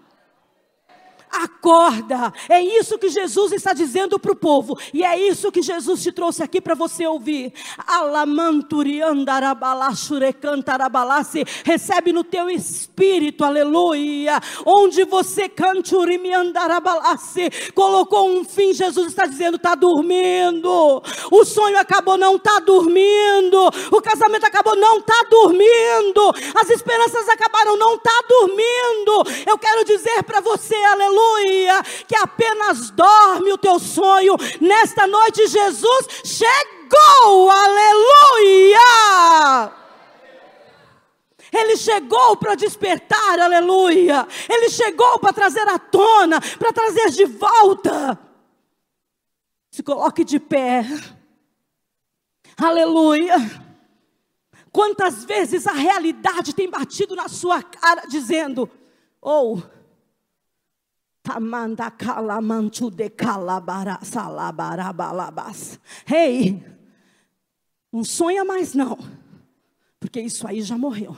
Acorda, 1.44 2.32
é 2.48 2.62
isso 2.62 3.00
que 3.00 3.10
Jesus 3.10 3.52
está 3.52 3.74
dizendo 3.74 4.20
para 4.20 4.32
o 4.32 4.36
povo, 4.36 4.78
e 4.94 5.04
é 5.04 5.18
isso 5.18 5.52
que 5.52 5.64
Jesus 5.64 6.04
te 6.04 6.12
trouxe 6.12 6.44
aqui 6.44 6.62
para 6.62 6.76
você 6.76 7.08
ouvir. 7.08 7.52
Recebe 11.64 12.14
no 12.14 12.24
teu 12.24 12.48
espírito, 12.48 13.44
aleluia. 13.44 14.40
Onde 14.66 15.04
você 15.04 15.50
colocou 17.74 18.30
um 18.30 18.44
fim, 18.44 18.72
Jesus 18.74 19.08
está 19.08 19.26
dizendo: 19.26 19.58
está 19.58 19.74
dormindo. 19.74 21.02
O 21.32 21.44
sonho 21.44 21.80
acabou, 21.80 22.18
não 22.18 22.36
está 22.36 22.60
dormindo. 22.60 23.72
O 23.92 24.02
casamento 24.02 24.46
acabou, 24.46 24.76
não 24.76 25.00
está 25.00 25.26
dormindo. 25.30 26.34
As 26.54 26.70
esperanças 26.70 27.28
acabaram, 27.30 27.78
não 27.78 27.96
está 27.96 28.24
dormindo. 28.30 29.24
Eu 29.48 29.58
quero 29.58 29.84
dizer 29.84 30.22
para 30.24 30.40
você, 30.40 30.76
aleluia 30.76 31.31
aleluia, 31.32 31.84
que 32.08 32.16
apenas 32.16 32.90
dorme 32.92 33.52
o 33.52 33.58
teu 33.58 33.80
sonho. 33.80 34.36
Nesta 34.60 35.08
noite, 35.08 35.48
Jesus 35.48 36.08
chegou, 36.24 37.50
aleluia. 37.50 38.80
Ele 41.52 41.76
chegou 41.76 42.38
para 42.38 42.56
despertar, 42.56 43.40
aleluia. 43.40 44.28
Ele 44.50 44.70
chegou 44.70 45.20
para 45.20 45.34
trazer 45.34 45.68
à 45.68 45.78
tona, 45.78 46.40
para 46.58 46.72
trazer 46.72 47.10
de 47.10 47.26
volta. 47.26 48.18
Se 49.70 49.84
coloque 49.84 50.24
de 50.24 50.40
pé, 50.40 50.86
aleluia. 52.58 53.36
Quantas 54.72 55.26
vezes 55.26 55.68
a 55.68 55.74
realidade 55.74 56.56
tem 56.56 56.70
batido 56.70 57.16
na 57.16 57.28
sua 57.28 57.62
cara, 57.62 58.06
dizendo: 58.08 58.70
ou. 59.22 59.58
Oh, 59.58 59.81
Tamanda 61.24 61.92
calamantu 61.92 62.90
de 62.90 63.10
calabara 63.10 64.00
salabarabalabas. 64.04 65.80
Ei, 66.12 66.64
não 67.92 68.04
sonha 68.04 68.44
mais 68.44 68.74
não, 68.74 68.98
porque 70.00 70.20
isso 70.20 70.48
aí 70.48 70.62
já 70.62 70.78
morreu. 70.78 71.14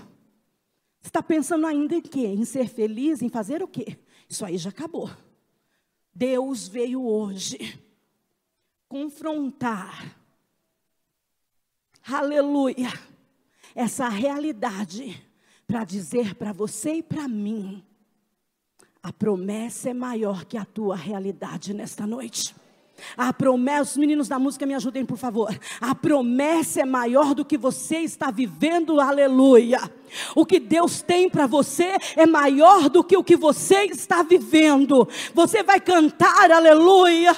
Você 1.01 1.09
está 1.09 1.23
pensando 1.23 1.65
ainda 1.65 1.95
em 1.95 2.01
quê? 2.01 2.27
Em 2.27 2.45
ser 2.45 2.67
feliz, 2.67 3.21
em 3.21 3.29
fazer 3.29 3.61
o 3.61 3.67
quê? 3.67 3.99
Isso 4.27 4.45
aí 4.45 4.57
já 4.57 4.69
acabou. 4.69 5.09
Deus 6.13 6.67
veio 6.67 7.05
hoje 7.05 7.81
confrontar, 8.87 10.15
aleluia, 12.07 12.89
essa 13.73 14.07
realidade 14.07 15.19
para 15.65 15.83
dizer 15.83 16.35
para 16.35 16.53
você 16.53 16.95
e 16.95 17.03
para 17.03 17.27
mim 17.27 17.83
a 19.03 19.11
promessa 19.11 19.89
é 19.89 19.93
maior 19.93 20.45
que 20.45 20.57
a 20.57 20.63
tua 20.63 20.95
realidade 20.95 21.73
nesta 21.73 22.07
noite. 22.07 22.55
A 23.17 23.33
promessa, 23.33 23.91
os 23.91 23.97
meninos 23.97 24.29
da 24.29 24.39
música 24.39 24.65
me 24.65 24.73
ajudem, 24.73 25.05
por 25.05 25.17
favor. 25.17 25.53
A 25.81 25.93
promessa 25.93 26.79
é 26.79 26.85
maior 26.85 27.35
do 27.35 27.43
que 27.43 27.57
você 27.57 27.97
está 27.97 28.31
vivendo, 28.31 29.01
aleluia. 29.01 29.81
O 30.33 30.45
que 30.45 30.57
Deus 30.57 31.01
tem 31.01 31.29
para 31.29 31.45
você 31.45 31.97
é 32.15 32.25
maior 32.25 32.89
do 32.89 33.03
que 33.03 33.17
o 33.17 33.23
que 33.23 33.35
você 33.35 33.83
está 33.83 34.23
vivendo. 34.23 35.05
Você 35.33 35.63
vai 35.63 35.81
cantar, 35.81 36.49
aleluia. 36.49 37.35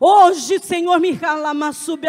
Hoje, 0.00 0.60
Senhor, 0.60 0.98
me 0.98 1.18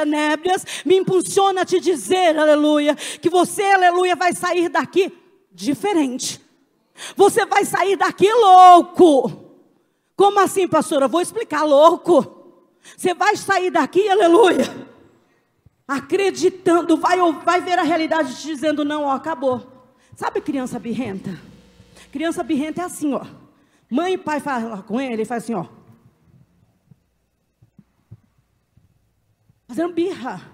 nébrias, 0.08 0.66
me 0.86 0.96
impulsiona 0.96 1.63
a 1.63 1.66
te 1.66 1.82
dizer, 1.82 2.39
aleluia, 2.39 2.96
que 2.96 3.30
você, 3.30 3.63
aleluia, 3.63 4.16
vai 4.16 4.34
sair 4.34 4.70
daqui 4.70 5.12
diferente. 5.52 6.42
Você 7.15 7.45
vai 7.45 7.65
sair 7.65 7.95
daqui 7.95 8.32
louco. 8.32 9.43
Como 10.15 10.39
assim, 10.39 10.67
pastora? 10.67 11.08
Vou 11.08 11.21
explicar, 11.21 11.63
louco. 11.63 12.43
Você 12.95 13.13
vai 13.13 13.36
sair 13.36 13.71
daqui, 13.71 14.08
aleluia. 14.08 14.63
Acreditando, 15.88 16.97
vai, 16.97 17.17
vai 17.43 17.62
ver 17.62 17.79
a 17.79 17.84
realidade 17.84 18.36
te 18.36 18.47
dizendo: 18.47 18.86
não, 18.86 19.03
ó, 19.03 19.12
acabou. 19.12 19.65
Sabe 20.15 20.41
criança 20.41 20.79
birrenta? 20.79 21.39
Criança 22.12 22.43
birrenta 22.43 22.82
é 22.82 22.86
assim, 22.86 23.13
ó. 23.13 23.25
Mãe 23.89 24.13
e 24.13 24.17
pai 24.17 24.39
falam 24.39 24.82
com 24.84 25.01
ele, 25.01 25.13
ele 25.13 25.25
faz 25.25 25.43
assim, 25.43 25.53
ó. 25.53 25.65
Fazendo 29.67 29.93
birra. 29.93 30.53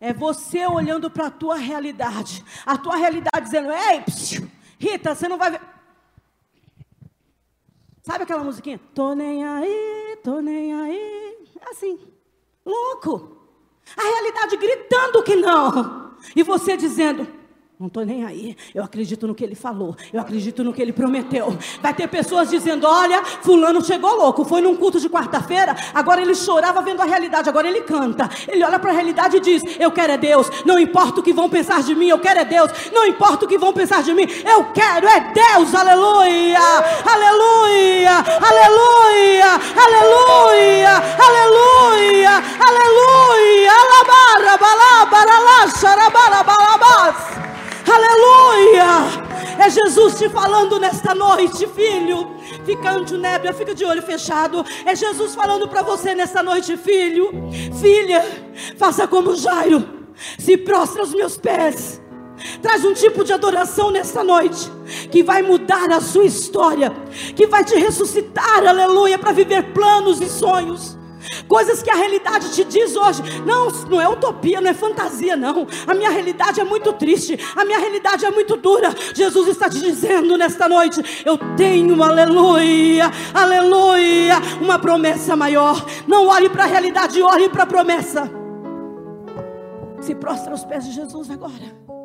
É 0.00 0.12
você 0.12 0.66
olhando 0.66 1.08
para 1.08 1.26
a 1.26 1.30
tua 1.30 1.56
realidade. 1.56 2.44
A 2.66 2.76
tua 2.76 2.96
realidade 2.96 3.44
dizendo: 3.44 3.72
Ei, 3.72 4.00
psiu, 4.02 4.50
Rita, 4.78 5.14
você 5.14 5.28
não 5.28 5.38
vai 5.38 5.52
ver. 5.52 5.60
Sabe 8.02 8.24
aquela 8.24 8.42
musiquinha? 8.42 8.80
Tô 8.94 9.14
nem 9.14 9.44
aí, 9.44 10.18
tô 10.24 10.40
nem 10.40 10.74
aí. 10.74 11.38
É 11.60 11.70
assim, 11.70 12.00
louco. 12.66 13.36
A 13.96 14.02
realidade 14.02 14.56
gritando 14.56 15.22
que 15.22 15.36
não. 15.36 16.12
E 16.34 16.42
você 16.42 16.76
dizendo: 16.76 17.26
não 17.82 17.88
estou 17.88 18.06
nem 18.06 18.24
aí. 18.24 18.56
Eu 18.72 18.84
acredito 18.84 19.26
no 19.26 19.34
que 19.34 19.42
ele 19.42 19.56
falou. 19.56 19.96
Eu 20.12 20.20
acredito 20.20 20.62
no 20.62 20.72
que 20.72 20.80
ele 20.80 20.92
prometeu. 20.92 21.58
Vai 21.80 21.92
ter 21.92 22.06
pessoas 22.06 22.48
dizendo: 22.48 22.86
olha, 22.86 23.24
fulano 23.24 23.84
chegou 23.84 24.14
louco. 24.14 24.44
Foi 24.44 24.60
num 24.60 24.76
culto 24.76 25.00
de 25.00 25.08
quarta-feira. 25.08 25.74
Agora 25.92 26.22
ele 26.22 26.32
chorava 26.32 26.80
vendo 26.80 27.02
a 27.02 27.04
realidade. 27.04 27.48
Agora 27.48 27.66
ele 27.66 27.80
canta. 27.80 28.30
Ele 28.46 28.62
olha 28.62 28.78
para 28.78 28.92
a 28.92 28.94
realidade 28.94 29.38
e 29.38 29.40
diz: 29.40 29.64
Eu 29.80 29.90
quero 29.90 30.12
é 30.12 30.16
Deus. 30.16 30.48
Não 30.64 30.78
importa 30.78 31.18
o 31.18 31.22
que 31.24 31.32
vão 31.32 31.50
pensar 31.50 31.82
de 31.82 31.92
mim. 31.96 32.06
Eu 32.06 32.20
quero 32.20 32.38
é 32.38 32.44
Deus. 32.44 32.70
Não 32.92 33.04
importa 33.04 33.46
o 33.46 33.48
que 33.48 33.58
vão 33.58 33.72
pensar 33.72 34.00
de 34.04 34.14
mim. 34.14 34.28
Eu 34.46 34.66
quero 34.66 35.08
é 35.08 35.32
Deus. 35.32 35.74
Aleluia. 35.74 36.60
Aleluia. 37.04 38.12
Aleluia. 38.48 39.48
Aleluia. 39.76 40.90
Aleluia. 41.18 42.30
Aleluia. 42.60 43.72
Alabara, 43.72 44.56
balabara, 44.56 46.44
balabas. 46.44 47.41
Aleluia! 47.94 49.32
É 49.58 49.68
Jesus 49.68 50.18
te 50.18 50.28
falando 50.28 50.80
nesta 50.80 51.14
noite, 51.14 51.66
filho. 51.68 52.30
Fica 52.64 52.90
ante 52.90 53.16
nébia, 53.18 53.52
fica 53.52 53.74
de 53.74 53.84
olho 53.84 54.02
fechado. 54.02 54.64
É 54.86 54.96
Jesus 54.96 55.34
falando 55.34 55.68
para 55.68 55.82
você 55.82 56.14
nesta 56.14 56.42
noite, 56.42 56.76
filho. 56.76 57.30
Filha, 57.80 58.24
faça 58.78 59.06
como 59.06 59.36
Jairo. 59.36 59.84
Se 60.38 60.56
prostra 60.56 61.02
aos 61.02 61.12
meus 61.14 61.36
pés. 61.36 62.00
Traz 62.60 62.84
um 62.84 62.94
tipo 62.94 63.24
de 63.24 63.32
adoração 63.32 63.90
nesta 63.90 64.24
noite 64.24 64.70
que 65.10 65.22
vai 65.22 65.42
mudar 65.42 65.92
a 65.92 66.00
sua 66.00 66.24
história, 66.24 66.90
que 67.36 67.46
vai 67.46 67.64
te 67.64 67.76
ressuscitar, 67.76 68.66
aleluia, 68.66 69.18
para 69.18 69.32
viver 69.32 69.72
planos 69.72 70.20
e 70.20 70.28
sonhos. 70.28 70.98
Coisas 71.48 71.82
que 71.82 71.90
a 71.90 71.94
realidade 71.94 72.52
te 72.52 72.64
diz 72.64 72.96
hoje. 72.96 73.22
Não, 73.46 73.68
não 73.88 74.00
é 74.00 74.08
utopia, 74.08 74.60
não 74.60 74.70
é 74.70 74.74
fantasia, 74.74 75.36
não. 75.36 75.66
A 75.86 75.94
minha 75.94 76.10
realidade 76.10 76.60
é 76.60 76.64
muito 76.64 76.92
triste. 76.92 77.38
A 77.56 77.64
minha 77.64 77.78
realidade 77.78 78.24
é 78.24 78.30
muito 78.30 78.56
dura. 78.56 78.94
Jesus 79.14 79.48
está 79.48 79.68
te 79.68 79.80
dizendo 79.80 80.36
nesta 80.36 80.68
noite: 80.68 81.22
Eu 81.24 81.38
tenho, 81.56 82.02
aleluia, 82.02 83.10
aleluia, 83.34 84.36
uma 84.60 84.78
promessa 84.78 85.36
maior. 85.36 85.84
Não 86.06 86.26
olhe 86.26 86.48
para 86.48 86.64
a 86.64 86.66
realidade, 86.66 87.20
olhe 87.20 87.48
para 87.48 87.64
a 87.64 87.66
promessa. 87.66 88.30
Se 90.00 90.14
prostra 90.14 90.50
aos 90.52 90.64
pés 90.64 90.84
de 90.84 90.92
Jesus 90.92 91.30
agora. 91.30 92.01